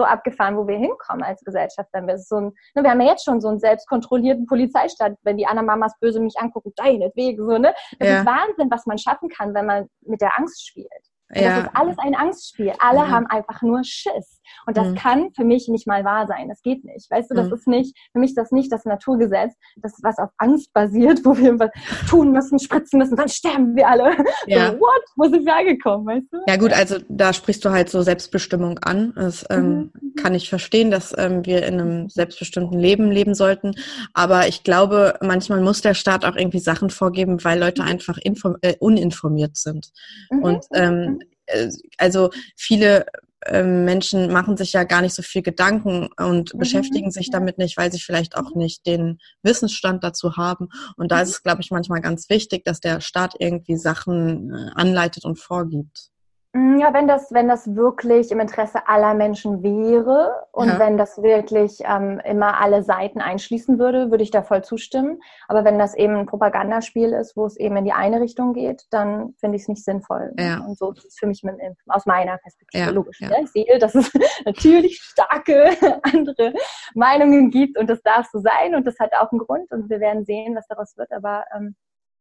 [0.00, 3.08] so abgefahren, wo wir hinkommen als Gesellschaft, wenn wir so ein, ne, wir haben ja
[3.08, 7.58] jetzt schon so einen selbstkontrollierten Polizeistaat, wenn die anderen Mamas böse mich angucken, deinetwegen, so,
[7.58, 7.74] ne?
[7.98, 8.18] Das ja.
[8.20, 10.88] ist Wahnsinn, was man schaffen kann, wenn man mit der Angst spielt.
[11.34, 11.42] Ja.
[11.42, 12.72] Das ist alles ein Angstspiel.
[12.80, 13.10] Alle mhm.
[13.10, 14.39] haben einfach nur Schiss.
[14.66, 14.94] Und das mhm.
[14.94, 16.48] kann für mich nicht mal wahr sein.
[16.48, 17.10] Das geht nicht.
[17.10, 17.54] Weißt du, das mhm.
[17.54, 21.36] ist nicht, für mich ist das nicht das Naturgesetz, das was auf Angst basiert, wo
[21.36, 21.70] wir was
[22.08, 24.16] tun müssen, spritzen müssen, dann sterben wir alle.
[24.46, 24.72] Ja.
[24.72, 25.02] So, what?
[25.16, 26.38] Wo sind wir angekommen, weißt du?
[26.46, 29.12] Ja gut, also da sprichst du halt so Selbstbestimmung an.
[29.16, 30.14] Das ähm, mhm.
[30.16, 33.74] kann ich verstehen, dass ähm, wir in einem selbstbestimmten Leben leben sollten.
[34.14, 37.88] Aber ich glaube, manchmal muss der Staat auch irgendwie Sachen vorgeben, weil Leute mhm.
[37.88, 38.18] einfach
[38.62, 39.90] äh, uninformiert sind.
[40.30, 40.42] Mhm.
[40.42, 43.06] Und ähm, äh, also viele
[43.48, 46.58] Menschen machen sich ja gar nicht so viel Gedanken und mhm.
[46.58, 50.68] beschäftigen sich damit nicht, weil sie vielleicht auch nicht den Wissensstand dazu haben.
[50.96, 51.22] Und da mhm.
[51.22, 55.38] ist es, glaube ich, manchmal ganz wichtig, dass der Staat irgendwie Sachen äh, anleitet und
[55.38, 56.10] vorgibt.
[56.52, 60.78] Mm, ja, wenn das, wenn das wirklich im Interesse aller Menschen wäre und ja.
[60.80, 65.20] wenn das wirklich ähm, immer alle Seiten einschließen würde, würde ich da voll zustimmen.
[65.46, 68.86] Aber wenn das eben ein Propagandaspiel ist, wo es eben in die eine Richtung geht,
[68.90, 70.32] dann finde ich es nicht sinnvoll.
[70.40, 70.58] Ja.
[70.58, 72.90] Und so ist es für mich mit dem Impfen, aus meiner Perspektive ja.
[72.90, 73.20] logisch.
[73.20, 73.30] Ja.
[73.40, 74.10] Ich sehe, dass es
[74.44, 75.70] natürlich starke
[76.02, 76.52] andere
[76.94, 80.00] Meinungen gibt und das darf so sein und das hat auch einen Grund und wir
[80.00, 81.12] werden sehen, was daraus wird.
[81.12, 81.76] Aber ähm,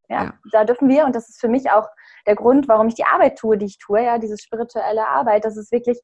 [0.10, 1.88] ja, ja, da dürfen wir, und das ist für mich auch
[2.26, 5.55] der Grund, warum ich die Arbeit tue, die ich tue, ja, diese spirituelle Arbeit, das
[5.55, 6.01] ist wirklich,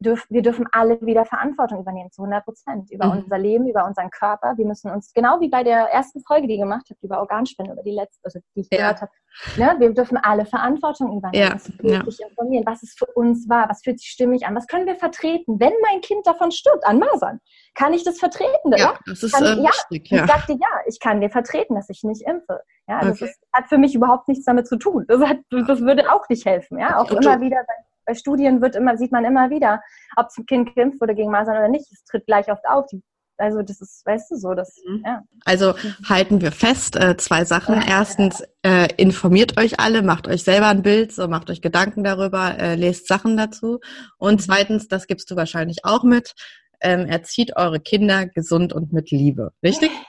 [0.00, 3.22] dürf, wir dürfen alle wieder Verantwortung übernehmen, zu 100 Prozent, über mhm.
[3.22, 4.54] unser Leben, über unseren Körper.
[4.56, 7.72] Wir müssen uns, genau wie bei der ersten Folge, die ihr gemacht habt, über Organspende,
[7.72, 8.78] über die letzte, also die ich ja.
[8.78, 9.10] gehört habe,
[9.56, 11.92] ne, wir dürfen alle Verantwortung übernehmen, ja.
[11.94, 12.28] wirklich ja.
[12.28, 15.58] informieren, was es für uns war, was fühlt sich stimmig an, was können wir vertreten,
[15.58, 17.40] wenn mein Kind davon stirbt, an Masern,
[17.74, 18.72] kann ich das vertreten?
[18.72, 18.98] Ja, ja?
[19.06, 20.24] das ist kann, äh, ja, wichtig, ja.
[20.24, 22.60] Ich sagte, ja, ich kann dir vertreten, dass ich nicht impfe.
[22.88, 25.04] Ja, das ist, hat für mich überhaupt nichts damit zu tun.
[25.08, 26.78] Das, hat, das würde auch nicht helfen.
[26.78, 27.74] Ja, auch immer wieder bei,
[28.08, 29.82] bei, Studien wird immer, sieht man immer wieder,
[30.16, 31.86] ob das Kind geimpft wurde gegen Masern oder nicht.
[31.92, 32.86] Es tritt gleich oft auf.
[32.90, 33.02] Die,
[33.36, 35.02] also das ist, weißt du, so, das, mhm.
[35.06, 35.22] ja.
[35.44, 35.74] Also
[36.08, 37.82] halten wir fest, äh, zwei Sachen.
[37.86, 42.58] Erstens, äh, informiert euch alle, macht euch selber ein Bild, so macht euch Gedanken darüber,
[42.58, 43.78] äh, lest Sachen dazu.
[44.18, 44.38] Und mhm.
[44.40, 46.34] zweitens, das gibst du wahrscheinlich auch mit,
[46.80, 49.52] ähm, erzieht eure Kinder gesund und mit Liebe.
[49.62, 49.90] Richtig?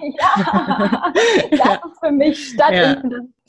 [1.52, 2.74] Ja, das ist für mich statt.
[2.74, 3.02] Ja.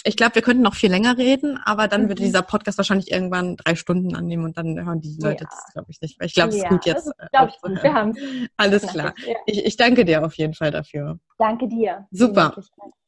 [0.04, 2.08] Ich glaube, wir könnten noch viel länger reden, aber dann mhm.
[2.08, 5.50] würde dieser Podcast wahrscheinlich irgendwann drei Stunden annehmen und dann hören die Leute ja.
[5.50, 6.18] das, glaube ich, nicht.
[6.22, 7.08] Ich glaube, es ja, ist gut jetzt.
[7.18, 7.82] Äh, glaube ich gut.
[7.82, 8.14] Wir haben
[8.56, 9.14] Alles klar.
[9.46, 11.18] Ich, ich danke dir auf jeden Fall dafür.
[11.38, 12.06] Danke dir.
[12.10, 12.54] Super.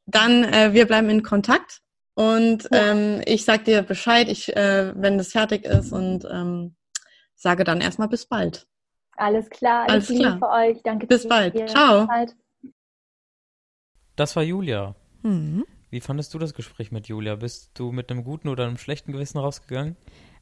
[0.06, 1.80] Dann, äh, wir bleiben in Kontakt
[2.14, 6.76] und ähm, ich sag dir Bescheid, ich, äh, wenn das fertig ist und ähm,
[7.34, 8.66] sage dann erstmal bis bald.
[9.16, 10.38] Alles klar, alles, alles klar.
[10.38, 10.82] für euch.
[10.82, 11.06] Danke.
[11.06, 11.70] Bis bald.
[11.70, 12.08] Ciao.
[14.16, 14.94] Das war Julia.
[15.22, 15.64] Mhm.
[15.92, 17.36] Wie fandest du das Gespräch mit Julia?
[17.36, 19.94] Bist du mit einem guten oder einem schlechten Gewissen rausgegangen?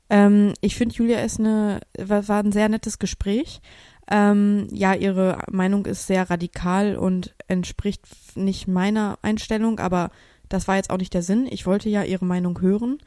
[0.08, 3.60] Ähm, ich finde, Julia ist eine, war, ein sehr nettes Gespräch.
[4.08, 10.12] Ähm, ja, ihre Meinung ist sehr radikal und entspricht nicht meiner Einstellung, aber
[10.48, 11.48] das war jetzt auch nicht der Sinn.
[11.50, 12.98] Ich wollte ja ihre Meinung hören.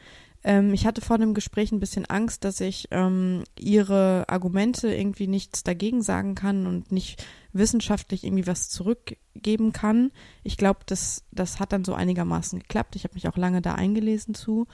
[0.43, 5.27] Ähm, ich hatte vor dem Gespräch ein bisschen Angst, dass ich ähm, ihre Argumente irgendwie
[5.27, 10.11] nichts dagegen sagen kann und nicht wissenschaftlich irgendwie was zurückgeben kann.
[10.43, 12.95] Ich glaube, das, das hat dann so einigermaßen geklappt.
[12.95, 14.67] Ich habe mich auch lange da eingelesen zu.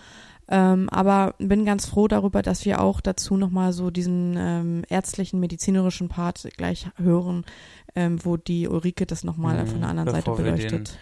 [0.47, 5.39] Ähm, aber bin ganz froh darüber, dass wir auch dazu nochmal so diesen ähm, ärztlichen,
[5.39, 7.45] medizinerischen Part gleich hören,
[7.95, 10.97] ähm, wo die Ulrike das nochmal mhm, von der anderen Seite beleuchtet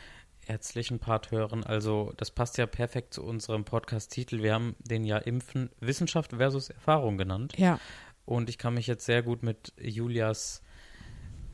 [0.50, 1.64] ärztlichen Part hören.
[1.64, 4.42] Also das passt ja perfekt zu unserem Podcast-Titel.
[4.42, 7.54] Wir haben den ja Impfen Wissenschaft versus Erfahrung genannt.
[7.58, 7.80] Ja.
[8.26, 10.62] Und ich kann mich jetzt sehr gut mit Julias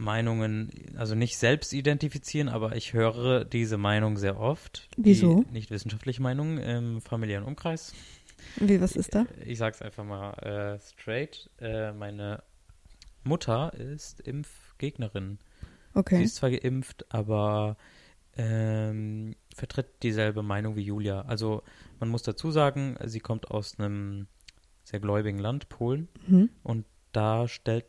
[0.04, 4.90] Meinungen, also nicht selbst identifizieren, aber ich höre diese Meinung sehr oft.
[4.98, 5.46] Wieso?
[5.52, 7.94] Nicht wissenschaftliche Meinung im familiären Umkreis.
[8.58, 9.26] Wie, was ist da?
[9.42, 11.50] Ich, ich sag's einfach mal äh, straight.
[11.60, 12.44] Äh, meine
[13.24, 15.40] Mutter ist Impfgegnerin.
[15.94, 16.18] Okay.
[16.18, 17.78] Sie ist zwar geimpft, aber
[18.36, 21.22] ähm, vertritt dieselbe Meinung wie Julia.
[21.22, 21.64] Also
[22.00, 24.28] man muss dazu sagen, sie kommt aus einem
[24.84, 26.50] sehr gläubigen Land, Polen, mhm.
[26.64, 27.86] und da stellt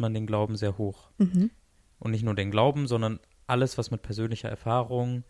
[0.00, 1.10] man den Glauben sehr hoch.
[1.18, 1.50] Mhm.
[1.98, 5.24] Und nicht nur den Glauben, sondern alles, was mit persönlicher Erfahrung,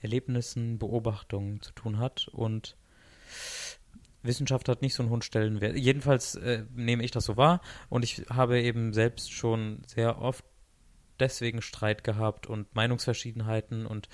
[0.00, 2.28] Erlebnissen, Beobachtungen zu tun hat.
[2.28, 2.76] Und
[4.22, 5.76] Wissenschaft hat nicht so einen hohen Stellenwert.
[5.76, 7.60] Jedenfalls äh, nehme ich das so wahr.
[7.88, 10.44] Und ich habe eben selbst schon sehr oft
[11.20, 14.08] deswegen Streit gehabt und Meinungsverschiedenheiten und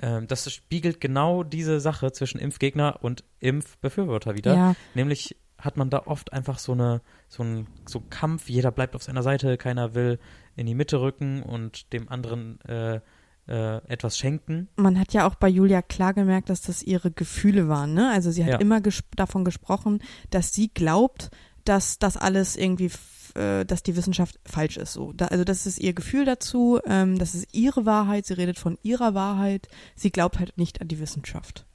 [0.00, 4.54] ähm, das spiegelt genau diese Sache zwischen Impfgegner und Impfbefürworter wieder.
[4.54, 4.76] Ja.
[4.94, 9.02] Nämlich hat man da oft einfach so eine so ein so Kampf, jeder bleibt auf
[9.02, 10.18] seiner Seite, keiner will
[10.56, 13.00] in die Mitte rücken und dem anderen äh,
[13.48, 14.68] äh, etwas schenken.
[14.76, 17.94] Man hat ja auch bei Julia klar gemerkt, dass das ihre Gefühle waren.
[17.94, 18.10] Ne?
[18.10, 18.58] Also sie hat ja.
[18.58, 20.00] immer ges davon gesprochen,
[20.30, 21.30] dass sie glaubt,
[21.64, 22.90] dass das alles irgendwie
[23.34, 24.92] äh, dass die Wissenschaft falsch ist.
[24.92, 28.26] So, da, also das ist ihr Gefühl dazu, ähm, das ist ihre Wahrheit.
[28.26, 29.68] Sie redet von ihrer Wahrheit.
[29.94, 31.66] Sie glaubt halt nicht an die Wissenschaft.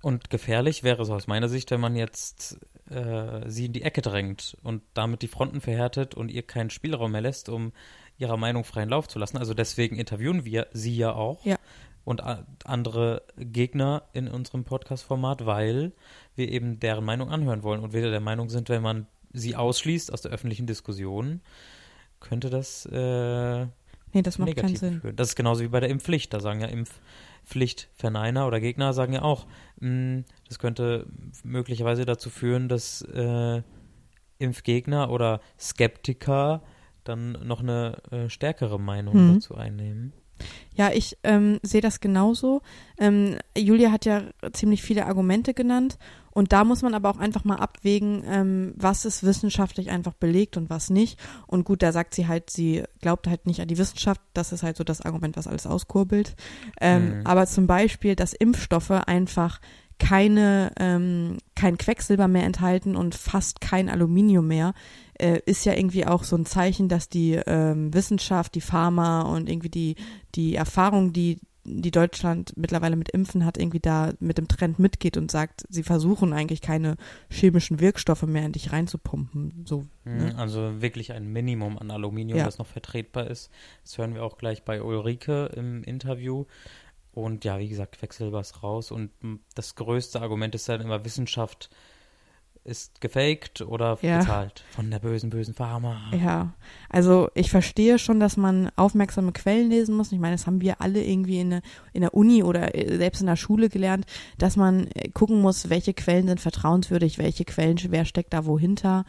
[0.00, 2.58] Und gefährlich wäre es aus meiner Sicht, wenn man jetzt
[2.90, 7.12] äh, sie in die Ecke drängt und damit die Fronten verhärtet und ihr keinen Spielraum
[7.12, 7.72] mehr lässt, um
[8.18, 9.38] ihrer Meinung freien Lauf zu lassen.
[9.38, 11.44] Also deswegen interviewen wir sie ja auch.
[11.44, 11.56] Ja.
[12.04, 12.22] Und
[12.64, 15.92] andere Gegner in unserem Podcast-Format, weil
[16.36, 20.10] wir eben deren Meinung anhören wollen und weder der Meinung sind, wenn man sie ausschließt
[20.12, 21.42] aus der öffentlichen Diskussion,
[22.18, 23.66] könnte das äh,
[24.12, 25.00] nee, das macht negativ keinen Sinn.
[25.02, 25.16] führen.
[25.16, 26.32] Das ist genauso wie bei der Impfpflicht.
[26.32, 26.68] Da sagen ja
[27.48, 29.46] Impfpflichtverneiner oder Gegner sagen ja auch,
[29.80, 31.06] mh, das könnte
[31.44, 33.62] möglicherweise dazu führen, dass äh,
[34.38, 36.62] Impfgegner oder Skeptiker
[37.04, 39.34] dann noch eine äh, stärkere Meinung Mhm.
[39.34, 40.12] dazu einnehmen.
[40.74, 42.62] Ja, ich ähm, sehe das genauso.
[42.98, 44.22] Ähm, Julia hat ja
[44.52, 45.98] ziemlich viele Argumente genannt
[46.30, 50.56] und da muss man aber auch einfach mal abwägen, ähm, was ist wissenschaftlich einfach belegt
[50.56, 51.18] und was nicht.
[51.48, 54.20] Und gut, da sagt sie halt, sie glaubt halt nicht an die Wissenschaft.
[54.34, 56.36] Das ist halt so das Argument, was alles auskurbelt.
[56.80, 57.26] Ähm, Mhm.
[57.26, 59.60] Aber zum Beispiel, dass Impfstoffe einfach
[59.98, 64.74] keine ähm, kein Quecksilber mehr enthalten und fast kein Aluminium mehr,
[65.18, 69.48] äh, ist ja irgendwie auch so ein Zeichen, dass die ähm, Wissenschaft, die Pharma und
[69.48, 69.96] irgendwie die
[70.34, 71.38] die Erfahrung, die
[71.70, 75.82] die Deutschland mittlerweile mit Impfen hat, irgendwie da mit dem Trend mitgeht und sagt, sie
[75.82, 76.96] versuchen eigentlich keine
[77.30, 79.64] chemischen Wirkstoffe mehr in dich reinzupumpen.
[79.66, 80.34] So, Mhm, ne?
[80.38, 82.46] Also wirklich ein Minimum an Aluminium, Ja.
[82.46, 83.50] das noch vertretbar ist.
[83.84, 86.46] Das hören wir auch gleich bei Ulrike im Interview.
[87.12, 88.90] Und ja, wie gesagt, Quecksilber ist raus.
[88.90, 91.68] Und m, das größte Argument ist dann immer, Wissenschaft
[92.68, 94.18] ist gefaked oder Ja.
[94.18, 95.96] bezahlt von der bösen, bösen Pharma.
[96.12, 96.52] Ja,
[96.88, 100.12] also ich verstehe schon, dass man aufmerksame Quellen lesen muss.
[100.12, 101.62] Ich meine, das haben wir alle irgendwie in der,
[101.92, 104.06] in der Uni oder äh, selbst in der Schule gelernt,
[104.36, 109.04] dass man äh, gucken muss, welche Quellen sind vertrauenswürdig, welche Quellen, wer steckt da wohinter.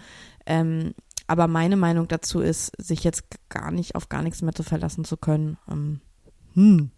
[0.45, 0.93] Ähm,
[1.27, 5.03] aber meine Meinung dazu ist, sich jetzt gar nicht auf gar nichts mehr zu verlassen
[5.03, 5.57] zu können.
[5.69, 6.01] Ähm,
[6.53, 6.91] hm.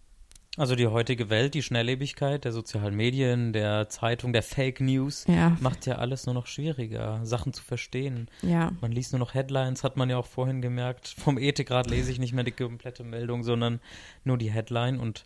[0.58, 5.56] Also die heutige Welt, die Schnelllebigkeit der sozialen Medien, der Zeitung, der Fake News, Ja,
[5.62, 8.28] macht ja alles nur noch schwieriger, Sachen zu verstehen.
[8.42, 11.08] ja, Man liest nur noch Headlines, hat man ja auch vorhin gemerkt.
[11.08, 13.80] Vom Ethikrat lese ich nicht mehr die komplette Meldung, sondern
[14.26, 15.24] nur die Headline und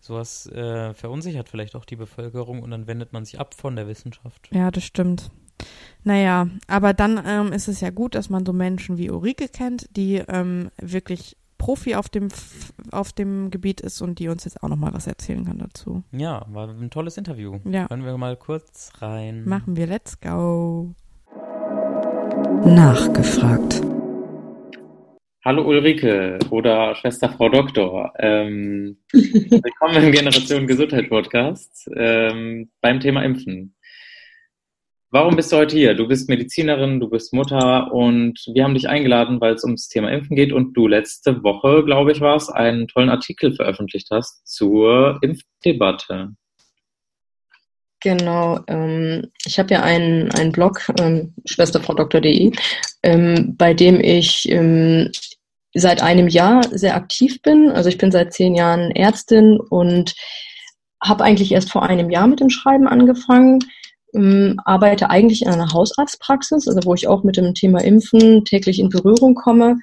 [0.00, 3.88] sowas äh, verunsichert vielleicht auch die Bevölkerung und dann wendet man sich ab von der
[3.88, 4.48] Wissenschaft.
[4.52, 5.32] ja, das stimmt.
[6.04, 9.88] Naja, aber dann ähm, ist es ja gut, dass man so Menschen wie Ulrike kennt,
[9.96, 12.28] die ähm, wirklich Profi auf dem,
[12.92, 16.02] auf dem Gebiet ist und die uns jetzt auch nochmal was erzählen kann dazu.
[16.12, 17.58] Ja, war ein tolles Interview.
[17.64, 17.88] Ja.
[17.90, 19.44] Hören wir mal kurz rein.
[19.44, 20.94] Machen wir, let's go.
[22.64, 23.82] Nachgefragt.
[25.44, 28.12] Hallo Ulrike oder Schwester Frau Doktor.
[28.18, 33.74] Ähm, willkommen im Generation Gesundheit Podcast ähm, beim Thema Impfen.
[35.10, 35.94] Warum bist du heute hier?
[35.94, 40.10] Du bist Medizinerin, du bist Mutter und wir haben dich eingeladen, weil es ums Thema
[40.12, 44.46] Impfen geht und du letzte Woche, glaube ich, war es, einen tollen Artikel veröffentlicht hast
[44.46, 46.34] zur Impfdebatte.
[48.00, 52.52] Genau, ähm, ich habe ja einen, einen Blog, ähm, schwesterfraudoktor.de,
[53.02, 55.10] ähm, bei dem ich ähm,
[55.72, 57.70] seit einem Jahr sehr aktiv bin.
[57.70, 60.14] Also ich bin seit zehn Jahren Ärztin und
[61.02, 63.60] habe eigentlich erst vor einem Jahr mit dem Schreiben angefangen,
[64.14, 68.78] ähm, arbeite eigentlich in einer Hausarztpraxis, also wo ich auch mit dem Thema Impfen täglich
[68.78, 69.78] in Berührung komme.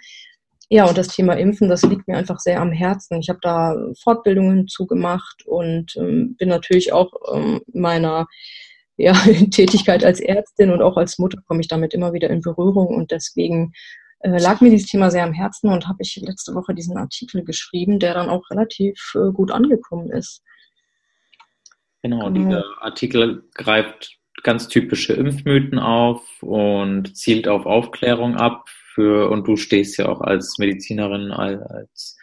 [0.69, 3.19] Ja, und das Thema Impfen, das liegt mir einfach sehr am Herzen.
[3.19, 8.25] Ich habe da Fortbildungen zugemacht und ähm, bin natürlich auch ähm, meiner
[8.97, 9.13] ja,
[9.51, 13.11] Tätigkeit als Ärztin und auch als Mutter komme ich damit immer wieder in Berührung und
[13.11, 13.73] deswegen
[14.21, 17.43] äh, lag mir dieses Thema sehr am Herzen und habe ich letzte Woche diesen Artikel
[17.43, 20.41] geschrieben, der dann auch relativ äh, gut angekommen ist.
[22.05, 22.29] Genau, Genau.
[22.29, 28.69] dieser Artikel greift ganz typische Impfmythen auf und zielt auf Aufklärung ab.
[28.93, 32.15] Für, und du stehst ja auch als Medizinerin, al- als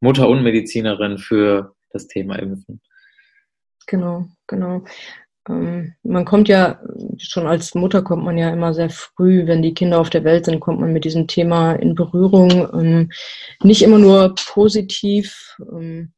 [0.00, 2.80] Mutter und Medizinerin für das Thema Impfen.
[3.86, 4.82] Genau, genau.
[5.48, 6.80] Ähm, man kommt ja,
[7.18, 10.46] schon als Mutter kommt man ja immer sehr früh, wenn die Kinder auf der Welt
[10.46, 12.50] sind, kommt man mit diesem Thema in Berührung.
[12.72, 13.10] Ähm,
[13.62, 15.54] nicht immer nur positiv.
[15.60, 16.12] Ähm,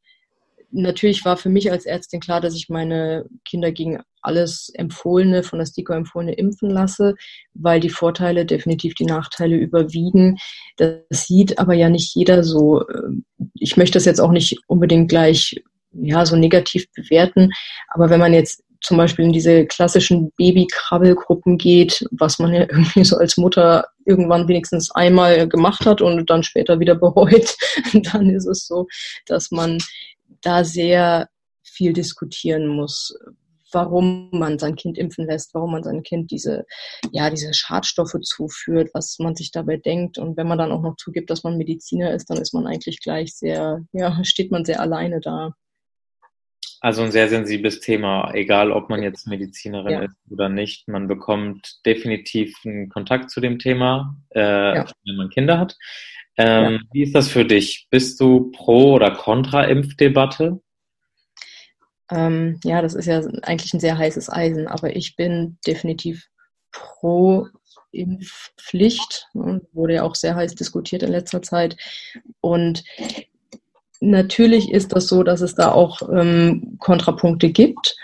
[0.71, 5.59] natürlich war für mich als Ärztin klar, dass ich meine Kinder gegen alles Empfohlene, von
[5.59, 7.15] der STIKO empfohlene impfen lasse,
[7.53, 10.37] weil die Vorteile definitiv die Nachteile überwiegen.
[10.77, 12.83] Das sieht aber ja nicht jeder so.
[13.53, 15.61] Ich möchte das jetzt auch nicht unbedingt gleich
[15.93, 17.51] ja, so negativ bewerten,
[17.87, 23.03] aber wenn man jetzt zum Beispiel in diese klassischen Babykrabbelgruppen geht, was man ja irgendwie
[23.03, 27.55] so als Mutter irgendwann wenigstens einmal gemacht hat und dann später wieder bereut,
[27.93, 28.87] dann ist es so,
[29.25, 29.79] dass man
[30.41, 31.27] da sehr
[31.63, 33.17] viel diskutieren muss,
[33.71, 36.65] warum man sein Kind impfen lässt, warum man sein Kind diese,
[37.11, 40.17] ja, diese Schadstoffe zuführt, was man sich dabei denkt.
[40.17, 42.99] Und wenn man dann auch noch zugibt, dass man Mediziner ist, dann ist man eigentlich
[43.01, 45.53] gleich sehr, ja, steht man sehr alleine da.
[46.81, 50.01] Also ein sehr sensibles Thema, egal ob man jetzt Medizinerin ja.
[50.03, 50.87] ist oder nicht.
[50.87, 54.85] Man bekommt definitiv einen Kontakt zu dem Thema, äh, ja.
[55.05, 55.75] wenn man Kinder hat.
[56.39, 56.79] Ähm, ja.
[56.93, 57.87] Wie ist das für dich?
[57.89, 60.61] Bist du pro oder contra Impfdebatte?
[62.09, 66.27] Ähm, ja, das ist ja eigentlich ein sehr heißes Eisen, aber ich bin definitiv
[66.71, 67.47] pro
[67.91, 69.27] Impfpflicht.
[69.33, 71.75] Ne, wurde ja auch sehr heiß diskutiert in letzter Zeit.
[72.39, 72.85] Und
[73.99, 77.97] natürlich ist das so, dass es da auch ähm, Kontrapunkte gibt,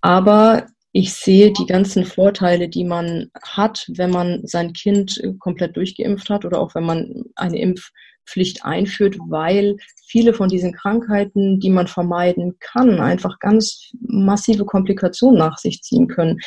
[0.00, 6.28] aber ich sehe die ganzen Vorteile, die man hat, wenn man sein Kind komplett durchgeimpft
[6.30, 9.76] hat oder auch wenn man eine Impfpflicht einführt, weil
[10.06, 16.08] viele von diesen Krankheiten, die man vermeiden kann, einfach ganz massive Komplikationen nach sich ziehen
[16.08, 16.38] können.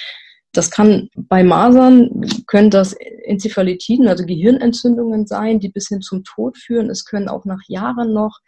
[0.51, 2.09] Das kann bei Masern,
[2.45, 6.89] können das Enzephalitiden, also Gehirnentzündungen sein, die bis hin zum Tod führen.
[6.89, 8.39] Es können auch nach Jahren noch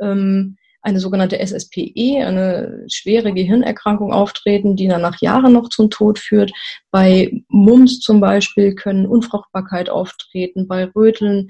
[0.00, 0.56] ähm,
[0.86, 6.52] eine sogenannte SSPE, eine schwere Gehirnerkrankung auftreten, die dann nach Jahren noch zum Tod führt.
[6.92, 11.48] Bei Mumps zum Beispiel können Unfruchtbarkeit auftreten, bei Röteln,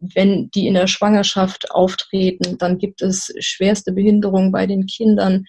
[0.00, 5.44] wenn die in der Schwangerschaft auftreten, dann gibt es schwerste Behinderungen bei den Kindern.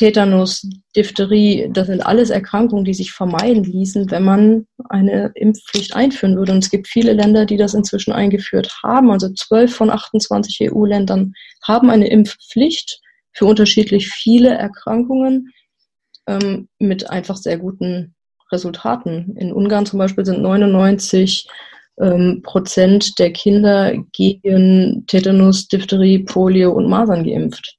[0.00, 6.38] Tetanus, Diphtherie, das sind alles Erkrankungen, die sich vermeiden ließen, wenn man eine Impfpflicht einführen
[6.38, 6.52] würde.
[6.52, 9.10] Und es gibt viele Länder, die das inzwischen eingeführt haben.
[9.10, 12.98] Also zwölf von 28 EU-Ländern haben eine Impfpflicht
[13.34, 15.50] für unterschiedlich viele Erkrankungen
[16.26, 18.14] ähm, mit einfach sehr guten
[18.50, 19.36] Resultaten.
[19.36, 21.46] In Ungarn zum Beispiel sind 99
[22.00, 27.76] ähm, Prozent der Kinder gegen Tetanus, Diphtherie, Polio und Masern geimpft.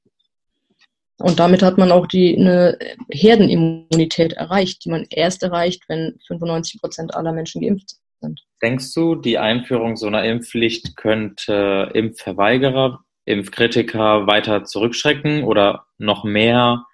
[1.22, 2.78] Und damit hat man auch die, eine
[3.10, 8.42] Herdenimmunität erreicht, die man erst erreicht, wenn 95 Prozent aller Menschen geimpft sind.
[8.62, 16.86] Denkst du, die Einführung so einer Impfpflicht könnte Impfverweigerer, Impfkritiker weiter zurückschrecken oder noch mehr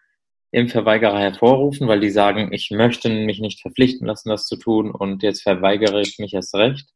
[0.51, 5.23] Impfverweigerer hervorrufen, weil die sagen, ich möchte mich nicht verpflichten lassen, das zu tun und
[5.23, 6.87] jetzt verweigere ich mich erst recht?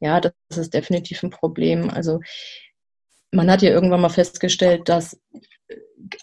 [0.00, 1.88] Ja, das ist definitiv ein Problem.
[1.90, 2.20] Also
[3.30, 5.18] man hat ja irgendwann mal festgestellt, dass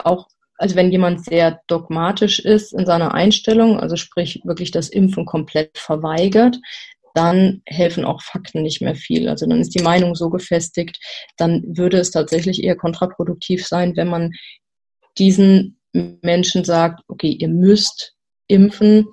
[0.04, 5.26] auch, also wenn jemand sehr dogmatisch ist in seiner Einstellung, also sprich wirklich das Impfen
[5.26, 6.58] komplett verweigert,
[7.14, 9.28] dann helfen auch Fakten nicht mehr viel.
[9.28, 10.98] Also dann ist die Meinung so gefestigt,
[11.38, 14.32] dann würde es tatsächlich eher kontraproduktiv sein, wenn man
[15.18, 18.14] diesen Menschen sagt, okay, ihr müsst
[18.48, 19.08] impfen,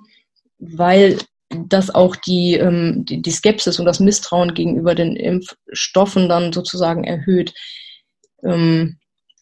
[0.59, 1.17] weil
[1.49, 7.03] das auch die, ähm, die, die Skepsis und das Misstrauen gegenüber den Impfstoffen dann sozusagen
[7.03, 7.53] erhöht.
[8.43, 8.99] Ähm,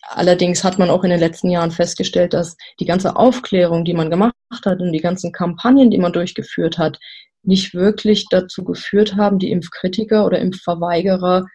[0.09, 4.09] Allerdings hat man auch in den letzten Jahren festgestellt, dass die ganze Aufklärung, die man
[4.09, 4.33] gemacht
[4.65, 6.97] hat und die ganzen Kampagnen, die man durchgeführt hat,
[7.43, 11.45] nicht wirklich dazu geführt haben, die Impfkritiker oder Impfverweigerer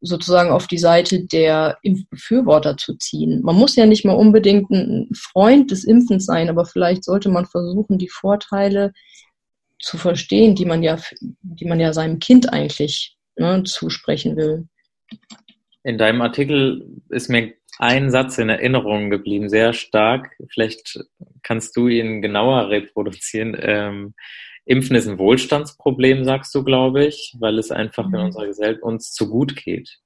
[0.00, 3.42] sozusagen auf die Seite der Impfbefürworter zu ziehen.
[3.42, 7.46] Man muss ja nicht mal unbedingt ein Freund des Impfens sein, aber vielleicht sollte man
[7.46, 8.92] versuchen, die Vorteile
[9.80, 14.68] zu verstehen, die man ja, die man ja seinem Kind eigentlich ne, zusprechen will.
[15.88, 20.36] In deinem Artikel ist mir ein Satz in Erinnerung geblieben, sehr stark.
[20.50, 21.02] Vielleicht
[21.42, 23.56] kannst du ihn genauer reproduzieren.
[23.58, 24.14] Ähm,
[24.66, 28.26] Impfen ist ein Wohlstandsproblem, sagst du, glaube ich, weil es einfach in mhm.
[28.26, 29.98] unserer Gesellschaft uns zu gut geht.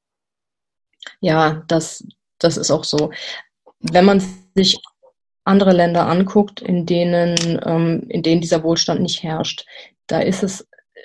[1.19, 2.07] Ja, das,
[2.39, 3.11] das ist auch so.
[3.81, 4.23] Wenn man
[4.55, 4.79] sich
[5.43, 9.67] andere Länder anguckt, in denen, ähm, in denen dieser Wohlstand nicht herrscht,
[10.07, 10.65] da ist es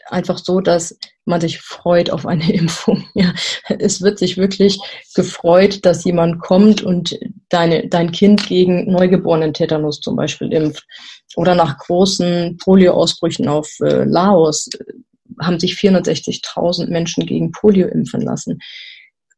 [0.10, 3.06] einfach so, dass man sich freut auf eine Impfung.
[3.14, 3.34] Ja,
[3.80, 4.80] es wird sich wirklich
[5.16, 7.18] gefreut, dass jemand kommt und
[7.50, 10.86] deine, dein Kind gegen neugeborenen Tetanus zum Beispiel impft.
[11.36, 14.84] Oder nach großen Polioausbrüchen auf äh, Laos äh,
[15.42, 18.60] haben sich 460.000 Menschen gegen Polio impfen lassen.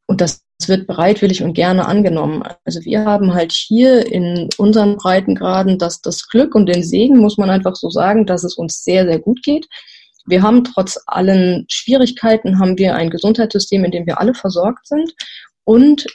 [0.06, 2.42] Und das wird bereitwillig und gerne angenommen.
[2.64, 7.38] Also wir haben halt hier in unseren Breitengraden das, das Glück und den Segen, muss
[7.38, 9.66] man einfach so sagen, dass es uns sehr, sehr gut geht
[10.26, 15.12] wir haben trotz allen Schwierigkeiten haben wir ein Gesundheitssystem, in dem wir alle versorgt sind
[15.64, 16.06] und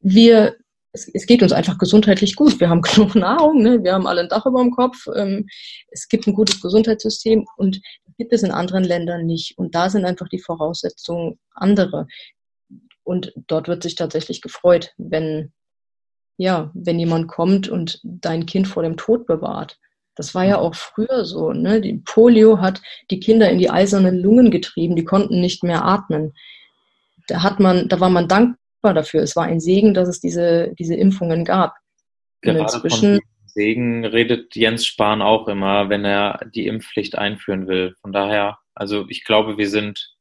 [0.00, 0.56] wir
[0.92, 2.60] es, es geht uns einfach gesundheitlich gut.
[2.60, 3.82] Wir haben genug Nahrung, ne?
[3.82, 5.46] wir haben alle ein Dach über dem Kopf, ähm,
[5.90, 7.80] es gibt ein gutes Gesundheitssystem und
[8.18, 9.56] gibt es in anderen Ländern nicht.
[9.56, 12.06] Und da sind einfach die Voraussetzungen andere.
[13.04, 15.52] Und dort wird sich tatsächlich gefreut, wenn,
[16.36, 19.78] ja, wenn jemand kommt und dein Kind vor dem Tod bewahrt.
[20.18, 21.52] Das war ja auch früher so.
[21.52, 21.80] Ne?
[21.80, 26.34] Die Polio hat die Kinder in die eisernen Lungen getrieben, die konnten nicht mehr atmen.
[27.28, 29.22] Da hat man, da war man dankbar dafür.
[29.22, 31.76] Es war ein Segen, dass es diese, diese Impfungen gab.
[32.40, 37.94] Gerade inzwischen, von Segen redet Jens Spahn auch immer, wenn er die Impfpflicht einführen will.
[38.00, 40.16] Von daher, also ich glaube, wir sind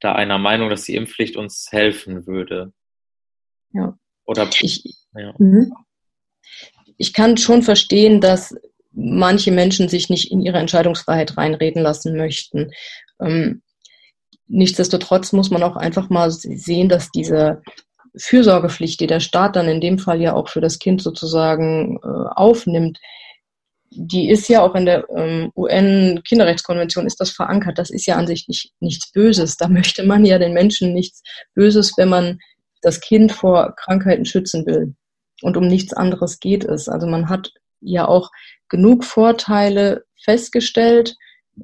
[0.00, 2.72] da einer Meinung, dass die Impfpflicht uns helfen würde.
[3.72, 3.98] Ja.
[4.24, 4.84] Oder ich,
[5.14, 5.34] ja.
[5.38, 5.72] Mhm.
[6.96, 8.54] ich kann schon verstehen, dass
[8.94, 12.70] manche Menschen sich nicht in ihre Entscheidungsfreiheit reinreden lassen möchten.
[13.20, 13.62] Ähm,
[14.46, 17.62] nichtsdestotrotz muss man auch einfach mal sehen, dass diese
[18.16, 22.08] Fürsorgepflicht, die der Staat dann in dem Fall ja auch für das Kind sozusagen äh,
[22.36, 22.98] aufnimmt,
[23.96, 27.78] die ist ja auch in der ähm, UN-Kinderrechtskonvention ist das verankert.
[27.78, 29.56] Das ist ja an sich nicht, nichts Böses.
[29.56, 31.22] Da möchte man ja den Menschen nichts
[31.54, 32.38] Böses, wenn man
[32.82, 34.94] das Kind vor Krankheiten schützen will.
[35.42, 36.88] Und um nichts anderes geht es.
[36.88, 37.52] Also man hat
[37.84, 38.30] ja auch
[38.68, 41.16] genug Vorteile festgestellt.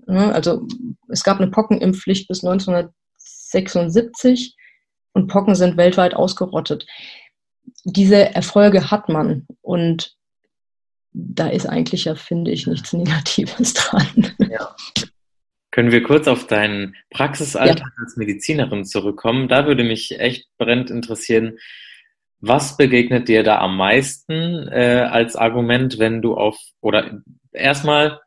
[0.06, 0.32] Ne?
[0.32, 0.66] Also
[1.08, 4.54] es gab eine Pockenimpfpflicht bis 1976
[5.12, 6.86] und Pocken sind weltweit ausgerottet.
[7.84, 10.16] Diese Erfolge hat man und
[11.12, 14.32] da ist eigentlich ja, finde ich, nichts Negatives dran.
[14.38, 14.74] Ja.
[15.72, 18.02] Können wir kurz auf deinen Praxisalltag ja.
[18.02, 19.48] als Medizinerin zurückkommen?
[19.48, 21.58] Da würde mich echt brennend interessieren,
[22.40, 27.22] was begegnet dir da am meisten äh, als Argument, wenn du auf, oder
[27.52, 28.20] erstmal,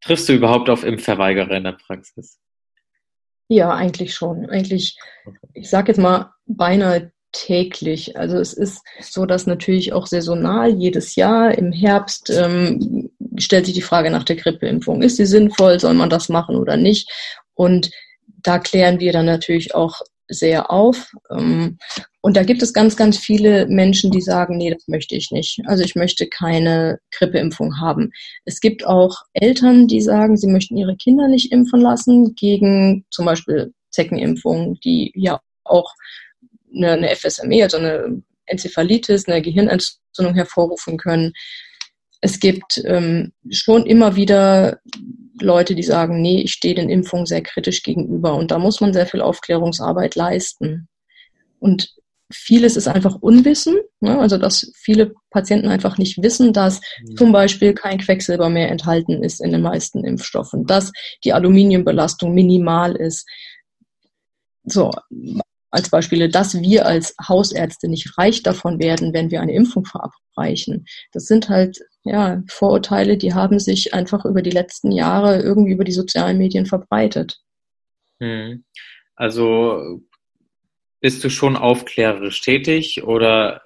[0.00, 2.38] triffst du überhaupt auf Impfverweigerer in der Praxis?
[3.48, 4.48] Ja, eigentlich schon.
[4.48, 4.98] Eigentlich,
[5.54, 8.16] ich sage jetzt mal, beinahe täglich.
[8.16, 13.74] Also es ist so, dass natürlich auch saisonal jedes Jahr im Herbst ähm, stellt sich
[13.74, 15.02] die Frage nach der Grippeimpfung.
[15.02, 15.80] Ist sie sinnvoll?
[15.80, 17.10] Soll man das machen oder nicht?
[17.54, 17.90] Und
[18.42, 21.12] da klären wir dann natürlich auch sehr auf.
[21.30, 21.78] Ähm,
[22.24, 25.60] und da gibt es ganz, ganz viele Menschen, die sagen, nee, das möchte ich nicht.
[25.66, 28.12] Also ich möchte keine Grippeimpfung haben.
[28.44, 33.26] Es gibt auch Eltern, die sagen, sie möchten ihre Kinder nicht impfen lassen gegen zum
[33.26, 35.92] Beispiel Zeckenimpfungen, die ja auch
[36.72, 41.32] eine, eine FSME, also eine Enzephalitis, eine Gehirnentzündung hervorrufen können.
[42.20, 44.78] Es gibt ähm, schon immer wieder
[45.40, 48.34] Leute, die sagen, nee, ich stehe den Impfungen sehr kritisch gegenüber.
[48.36, 50.86] Und da muss man sehr viel Aufklärungsarbeit leisten.
[51.58, 51.92] Und
[52.32, 54.18] vieles ist einfach Unwissen, ne?
[54.18, 56.80] also dass viele Patienten einfach nicht wissen, dass
[57.16, 60.92] zum Beispiel kein Quecksilber mehr enthalten ist in den meisten Impfstoffen, dass
[61.24, 63.28] die Aluminiumbelastung minimal ist.
[64.64, 64.90] So,
[65.72, 70.84] als Beispiele, dass wir als Hausärzte nicht reich davon werden, wenn wir eine Impfung verabreichen.
[71.12, 75.84] Das sind halt ja Vorurteile, die haben sich einfach über die letzten Jahre irgendwie über
[75.84, 77.40] die sozialen Medien verbreitet.
[78.20, 78.64] Hm.
[79.16, 80.02] Also
[81.02, 83.62] bist du schon aufklärerisch tätig oder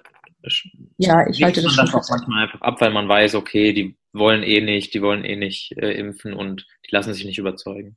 [0.97, 4.43] ja, ich halte das schon auch manchmal einfach ab, weil man weiß, okay, die wollen
[4.43, 7.95] eh nicht, die wollen eh nicht äh, impfen und die lassen sich nicht überzeugen.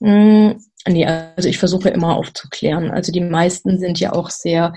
[0.00, 0.52] Mm,
[0.86, 2.90] nee, also ich versuche immer aufzuklären.
[2.90, 4.74] Also die meisten sind ja auch sehr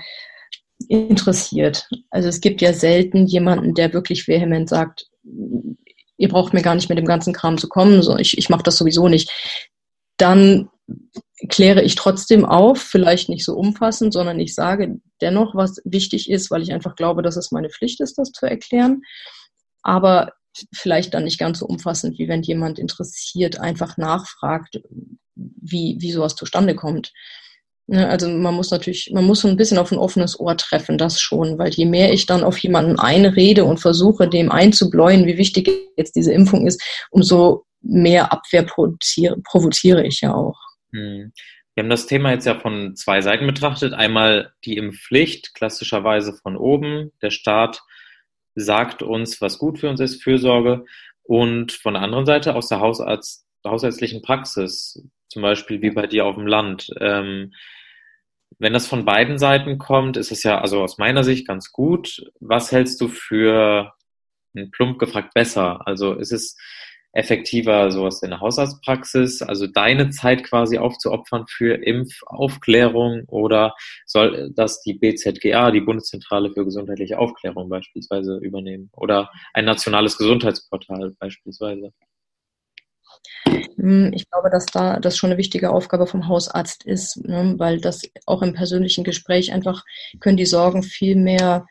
[0.88, 1.88] interessiert.
[2.10, 5.06] Also es gibt ja selten jemanden, der wirklich vehement sagt,
[6.16, 8.62] ihr braucht mir gar nicht mit dem ganzen Kram zu kommen, so ich, ich mache
[8.62, 9.30] das sowieso nicht.
[10.16, 10.70] Dann
[11.48, 16.50] kläre ich trotzdem auf, vielleicht nicht so umfassend, sondern ich sage dennoch, was wichtig ist,
[16.50, 19.02] weil ich einfach glaube, dass es meine Pflicht ist, das zu erklären.
[19.82, 20.32] Aber
[20.74, 24.80] vielleicht dann nicht ganz so umfassend, wie wenn jemand interessiert einfach nachfragt,
[25.34, 27.12] wie, wie sowas zustande kommt.
[27.86, 30.98] Ne, also man muss natürlich, man muss so ein bisschen auf ein offenes Ohr treffen,
[30.98, 35.38] das schon, weil je mehr ich dann auf jemanden einrede und versuche, dem einzubläuen, wie
[35.38, 36.80] wichtig jetzt diese Impfung ist,
[37.10, 40.56] umso mehr Abwehr provoziere, provoziere ich ja auch.
[40.92, 41.32] Hm.
[41.74, 43.94] Wir haben das Thema jetzt ja von zwei Seiten betrachtet.
[43.94, 47.12] Einmal die Impfpflicht, klassischerweise von oben.
[47.22, 47.82] Der Staat
[48.54, 50.84] sagt uns, was gut für uns ist, Fürsorge.
[51.22, 56.26] Und von der anderen Seite aus der Hausarzt, hausärztlichen Praxis, zum Beispiel wie bei dir
[56.26, 56.90] auf dem Land.
[57.00, 57.54] Ähm,
[58.58, 62.30] wenn das von beiden Seiten kommt, ist es ja also aus meiner Sicht ganz gut.
[62.40, 63.94] Was hältst du für,
[64.72, 65.86] plump gefragt, besser?
[65.86, 66.56] Also ist es
[67.12, 73.74] effektiver sowas in der Hausarztpraxis, also deine Zeit quasi aufzuopfern für Impfaufklärung oder
[74.06, 81.14] soll das die BZGA, die Bundeszentrale für gesundheitliche Aufklärung beispielsweise übernehmen oder ein nationales Gesundheitsportal
[81.18, 81.92] beispielsweise?
[83.76, 87.54] Hm, ich glaube, dass da das schon eine wichtige Aufgabe vom Hausarzt ist, ne?
[87.58, 89.84] weil das auch im persönlichen Gespräch einfach
[90.20, 91.66] können die Sorgen viel mehr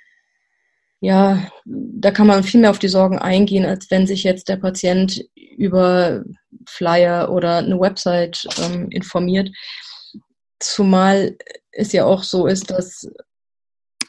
[1.01, 4.57] ja, da kann man viel mehr auf die Sorgen eingehen, als wenn sich jetzt der
[4.57, 5.25] Patient
[5.57, 6.23] über
[6.67, 9.49] Flyer oder eine Website ähm, informiert.
[10.59, 11.35] Zumal
[11.71, 13.07] es ja auch so ist, dass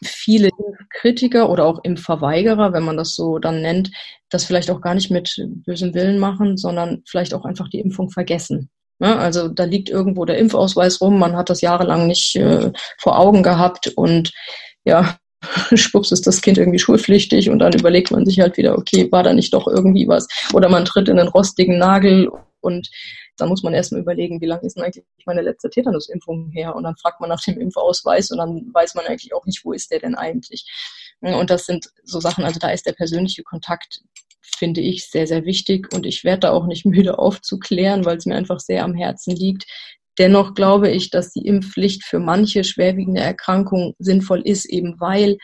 [0.05, 0.51] viele
[0.90, 3.90] Kritiker oder auch Impfverweigerer, wenn man das so dann nennt,
[4.28, 5.34] das vielleicht auch gar nicht mit
[5.64, 8.68] bösem Willen machen, sondern vielleicht auch einfach die Impfung vergessen.
[9.01, 13.18] Ja, also da liegt irgendwo der Impfausweis rum, man hat das jahrelang nicht äh, vor
[13.18, 14.32] Augen gehabt und
[14.84, 15.16] ja,
[15.74, 19.22] schwupps ist das Kind irgendwie schulpflichtig und dann überlegt man sich halt wieder, okay, war
[19.22, 20.28] da nicht doch irgendwie was?
[20.53, 22.30] Oder man tritt in einen rostigen Nagel
[22.61, 22.88] und
[23.36, 26.74] dann muss man erstmal überlegen, wie lange ist denn eigentlich meine letzte Tetanusimpfung her?
[26.76, 29.72] Und dann fragt man nach dem Impfausweis und dann weiß man eigentlich auch nicht, wo
[29.72, 30.66] ist der denn eigentlich?
[31.20, 34.03] Und das sind so Sachen, also da ist der persönliche Kontakt,
[34.57, 35.93] finde ich, sehr, sehr wichtig.
[35.93, 39.34] Und ich werde da auch nicht müde aufzuklären, weil es mir einfach sehr am Herzen
[39.34, 39.64] liegt.
[40.18, 45.38] Dennoch glaube ich, dass die Impfpflicht für manche schwerwiegende Erkrankungen sinnvoll ist, eben weil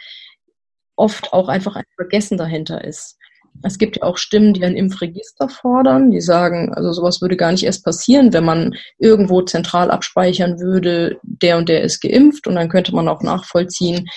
[0.97, 3.16] oft auch einfach ein Vergessen dahinter ist.
[3.62, 7.51] Es gibt ja auch Stimmen, die ein Impfregister fordern, die sagen, also sowas würde gar
[7.51, 12.55] nicht erst passieren, wenn man irgendwo zentral abspeichern würde, der und der ist geimpft und
[12.55, 14.09] dann könnte man auch nachvollziehen,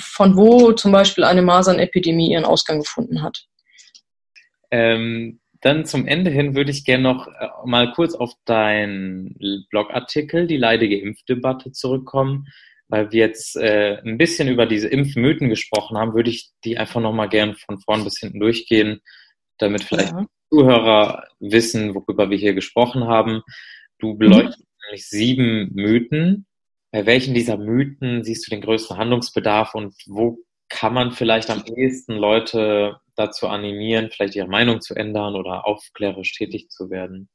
[0.00, 3.38] von wo zum Beispiel eine Masernepidemie ihren Ausgang gefunden hat.
[4.70, 9.36] Ähm, dann zum Ende hin würde ich gerne noch äh, mal kurz auf deinen
[9.70, 12.46] Blogartikel, die leidige Impfdebatte, zurückkommen.
[12.90, 17.00] Weil wir jetzt äh, ein bisschen über diese Impfmythen gesprochen haben, würde ich die einfach
[17.00, 19.00] noch mal gern von vorn bis hinten durchgehen,
[19.58, 20.26] damit vielleicht ja.
[20.50, 23.42] Zuhörer wissen, worüber wir hier gesprochen haben.
[23.98, 24.86] Du beleuchtest mhm.
[24.86, 26.46] nämlich sieben Mythen.
[26.90, 30.38] Bei welchen dieser Mythen siehst du den größten Handlungsbedarf und wo
[30.70, 36.34] kann man vielleicht am ehesten Leute dazu animieren, vielleicht ihre Meinung zu ändern oder aufklärerisch
[36.34, 37.28] tätig zu werden?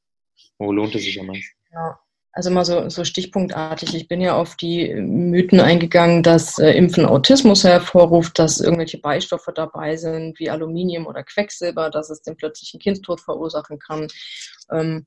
[0.58, 1.56] Wo lohnt es sich am meisten?
[1.72, 1.98] Ja.
[2.36, 3.94] Also mal so, so stichpunktartig.
[3.94, 9.52] Ich bin ja auf die Mythen eingegangen, dass äh, Impfen Autismus hervorruft, dass irgendwelche Beistoffe
[9.54, 14.08] dabei sind, wie Aluminium oder Quecksilber, dass es den plötzlichen Kindstod verursachen kann.
[14.72, 15.06] Ähm,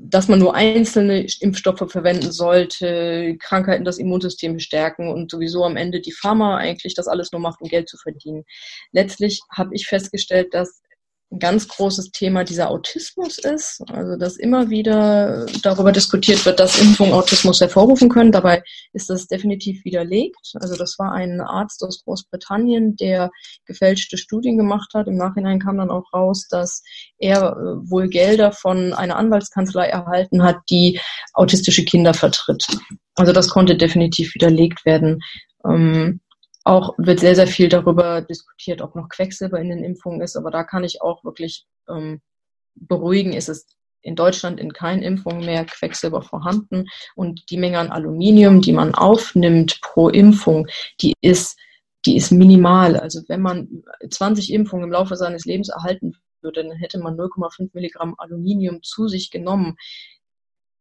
[0.00, 6.00] dass man nur einzelne Impfstoffe verwenden sollte, Krankheiten das Immunsystem stärken und sowieso am Ende
[6.00, 8.44] die Pharma eigentlich das alles nur macht, um Geld zu verdienen.
[8.92, 10.82] Letztlich habe ich festgestellt, dass
[11.30, 13.82] ein ganz großes Thema dieser Autismus ist.
[13.90, 18.32] Also, dass immer wieder darüber diskutiert wird, dass Impfungen Autismus hervorrufen können.
[18.32, 18.62] Dabei
[18.92, 20.38] ist das definitiv widerlegt.
[20.54, 23.30] Also, das war ein Arzt aus Großbritannien, der
[23.66, 25.06] gefälschte Studien gemacht hat.
[25.06, 26.82] Im Nachhinein kam dann auch raus, dass
[27.18, 30.98] er äh, wohl Gelder von einer Anwaltskanzlei erhalten hat, die
[31.34, 32.66] autistische Kinder vertritt.
[33.16, 35.20] Also, das konnte definitiv widerlegt werden.
[35.66, 36.20] Ähm,
[36.68, 40.36] auch wird sehr, sehr viel darüber diskutiert, ob noch Quecksilber in den Impfungen ist.
[40.36, 42.20] Aber da kann ich auch wirklich ähm,
[42.74, 43.66] beruhigen, ist es
[44.02, 46.86] in Deutschland in keinen Impfungen mehr Quecksilber vorhanden.
[47.16, 50.68] Und die Menge an Aluminium, die man aufnimmt pro Impfung,
[51.00, 51.58] die ist,
[52.06, 52.96] die ist minimal.
[52.96, 57.70] Also wenn man 20 Impfungen im Laufe seines Lebens erhalten würde, dann hätte man 0,5
[57.72, 59.76] Milligramm Aluminium zu sich genommen.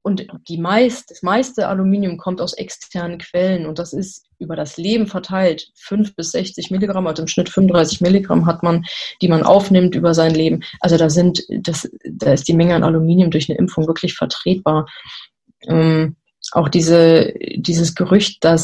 [0.07, 4.77] Und die meist, das meiste Aluminium kommt aus externen Quellen und das ist über das
[4.77, 5.69] Leben verteilt.
[5.75, 8.85] 5 bis 60 Milligramm, also im Schnitt 35 Milligramm hat man,
[9.21, 10.61] die man aufnimmt über sein Leben.
[10.79, 14.87] Also da sind, das, da ist die Menge an Aluminium durch eine Impfung wirklich vertretbar.
[15.67, 16.15] Ähm,
[16.53, 18.63] auch diese, dieses Gerücht, dass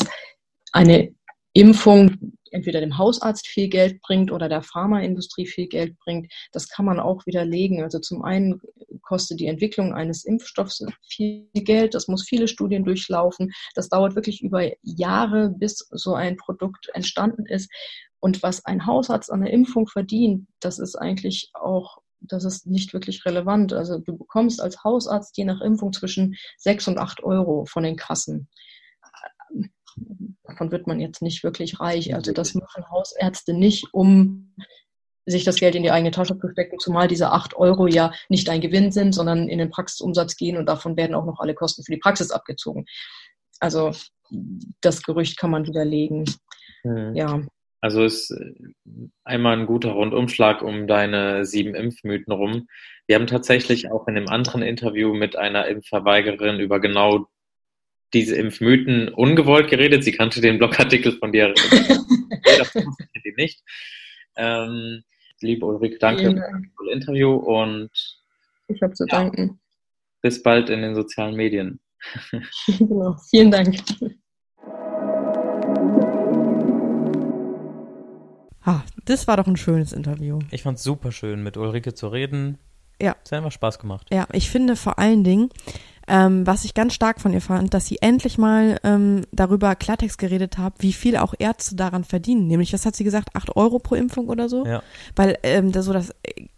[0.71, 1.13] eine
[1.51, 6.85] Impfung entweder dem Hausarzt viel Geld bringt oder der Pharmaindustrie viel Geld bringt, das kann
[6.85, 7.83] man auch widerlegen.
[7.83, 8.61] Also zum einen
[9.01, 14.41] kostet die Entwicklung eines Impfstoffs viel Geld, das muss viele Studien durchlaufen, das dauert wirklich
[14.41, 17.71] über Jahre, bis so ein Produkt entstanden ist.
[18.19, 22.93] Und was ein Hausarzt an der Impfung verdient, das ist eigentlich auch das ist nicht
[22.93, 23.73] wirklich relevant.
[23.73, 27.97] Also du bekommst als Hausarzt je nach Impfung zwischen sechs und acht Euro von den
[27.97, 28.47] Kassen
[30.43, 32.13] davon wird man jetzt nicht wirklich reich.
[32.15, 34.55] Also das machen Hausärzte nicht, um
[35.25, 38.49] sich das Geld in die eigene Tasche zu stecken, zumal diese 8 Euro ja nicht
[38.49, 41.83] ein Gewinn sind, sondern in den Praxisumsatz gehen und davon werden auch noch alle Kosten
[41.83, 42.85] für die Praxis abgezogen.
[43.59, 43.91] Also
[44.81, 46.25] das Gerücht kann man widerlegen.
[46.83, 47.15] Mhm.
[47.15, 47.41] Ja.
[47.79, 48.33] Also ist
[49.25, 52.67] einmal ein guter Rundumschlag um deine sieben Impfmythen rum.
[53.07, 57.27] Wir haben tatsächlich auch in einem anderen Interview mit einer Impfverweigerin über genau
[58.13, 60.03] diese Impfmythen ungewollt geredet.
[60.03, 61.53] Sie kannte den Blogartikel von dir.
[61.53, 63.63] das wusste ich nicht.
[64.35, 65.03] Ähm,
[65.41, 67.89] liebe Ulrike, danke für das Interview und
[68.67, 69.59] ich habe zu ja, danken.
[70.21, 71.79] Bis bald in den sozialen Medien.
[72.77, 73.15] genau.
[73.29, 73.75] Vielen Dank.
[78.65, 80.39] Ah, das war doch ein schönes Interview.
[80.51, 82.57] Ich fand es super schön, mit Ulrike zu reden.
[83.01, 83.15] Ja.
[83.23, 84.07] Es hat einfach Spaß gemacht.
[84.11, 85.49] Ja, ich finde vor allen Dingen,
[86.07, 90.17] ähm, was ich ganz stark von ihr fand, dass sie endlich mal ähm, darüber Klartext
[90.17, 92.47] geredet hat, wie viel auch Ärzte daran verdienen.
[92.47, 94.65] Nämlich, was hat sie gesagt, acht Euro pro Impfung oder so?
[94.65, 94.83] Ja.
[95.15, 96.13] Weil ähm, das, so das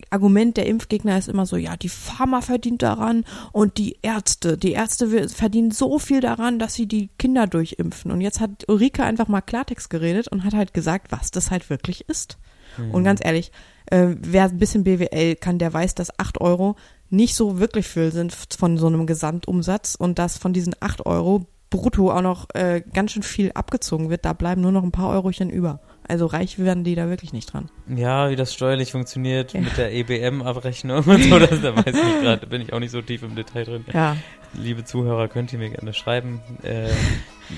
[0.09, 4.71] Argument der Impfgegner ist immer so, ja, die Pharma verdient daran und die Ärzte, die
[4.71, 8.11] Ärzte verdienen so viel daran, dass sie die Kinder durchimpfen.
[8.11, 11.69] Und jetzt hat Ulrike einfach mal Klartext geredet und hat halt gesagt, was das halt
[11.69, 12.37] wirklich ist.
[12.77, 12.91] Mhm.
[12.91, 13.51] Und ganz ehrlich,
[13.87, 16.75] äh, wer ein bisschen BWL kann, der weiß, dass acht Euro
[17.09, 21.45] nicht so wirklich viel sind von so einem Gesamtumsatz und dass von diesen acht Euro
[21.69, 25.09] brutto auch noch äh, ganz schön viel abgezogen wird, da bleiben nur noch ein paar
[25.09, 25.79] Eurochen über.
[26.07, 27.69] Also reich werden die da wirklich nicht dran.
[27.87, 29.61] Ja, wie das steuerlich funktioniert ja.
[29.61, 33.01] mit der EBM-Abrechnung und so, das, da weiß ich gerade, bin ich auch nicht so
[33.01, 33.85] tief im Detail drin.
[33.91, 34.15] Ja.
[34.53, 36.41] Liebe Zuhörer, könnt ihr mir gerne schreiben.
[36.61, 36.89] Äh,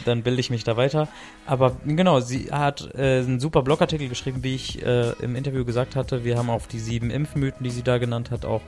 [0.05, 1.07] dann bilde ich mich da weiter.
[1.45, 5.95] Aber genau, sie hat äh, einen super Blogartikel geschrieben, wie ich äh, im Interview gesagt
[5.95, 6.23] hatte.
[6.23, 8.61] Wir haben auf die sieben Impfmythen, die sie da genannt hat, auch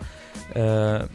[0.53, 1.05] äh,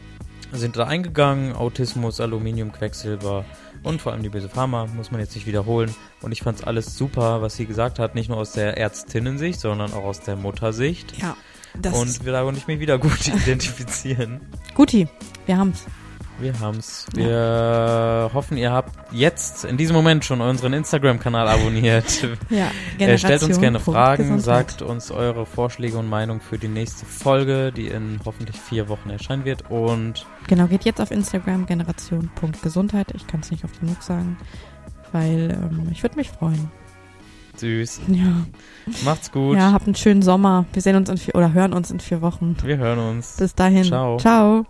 [0.51, 1.53] sind da eingegangen.
[1.53, 3.45] Autismus, Aluminium, Quecksilber
[3.83, 5.93] und vor allem die böse Pharma, muss man jetzt nicht wiederholen.
[6.21, 9.59] Und ich fand es alles super, was sie gesagt hat, nicht nur aus der Ärztinnensicht,
[9.59, 11.17] sondern auch aus der Muttersicht.
[11.19, 11.37] Ja.
[11.81, 14.41] Das und da konnte ich mich wieder gut identifizieren.
[14.73, 15.07] Guti,
[15.45, 15.85] wir haben's.
[16.39, 17.05] Wir haben's.
[17.13, 22.27] Wir hoffen, ihr habt jetzt in diesem Moment schon unseren Instagram-Kanal abonniert.
[22.49, 22.69] Ja,
[22.99, 24.43] Äh, stellt uns gerne Fragen, Gesundheit.
[24.69, 29.09] sagt uns eure Vorschläge und Meinung für die nächste Folge, die in hoffentlich vier Wochen
[29.09, 29.69] erscheinen wird.
[29.69, 33.07] Und Genau, geht jetzt auf Instagram generation.gesundheit.
[33.15, 34.37] Ich kann es nicht oft genug sagen,
[35.13, 36.69] weil ähm, ich würde mich freuen.
[37.55, 38.01] süß.
[38.07, 38.45] Ja.
[39.05, 39.57] Macht's gut.
[39.57, 40.65] ja, habt einen schönen Sommer.
[40.73, 42.57] Wir sehen uns in vier, oder hören uns in vier Wochen.
[42.63, 43.37] Wir hören uns.
[43.37, 43.85] Bis dahin.
[43.85, 44.17] Ciao.
[44.17, 44.65] Ciao.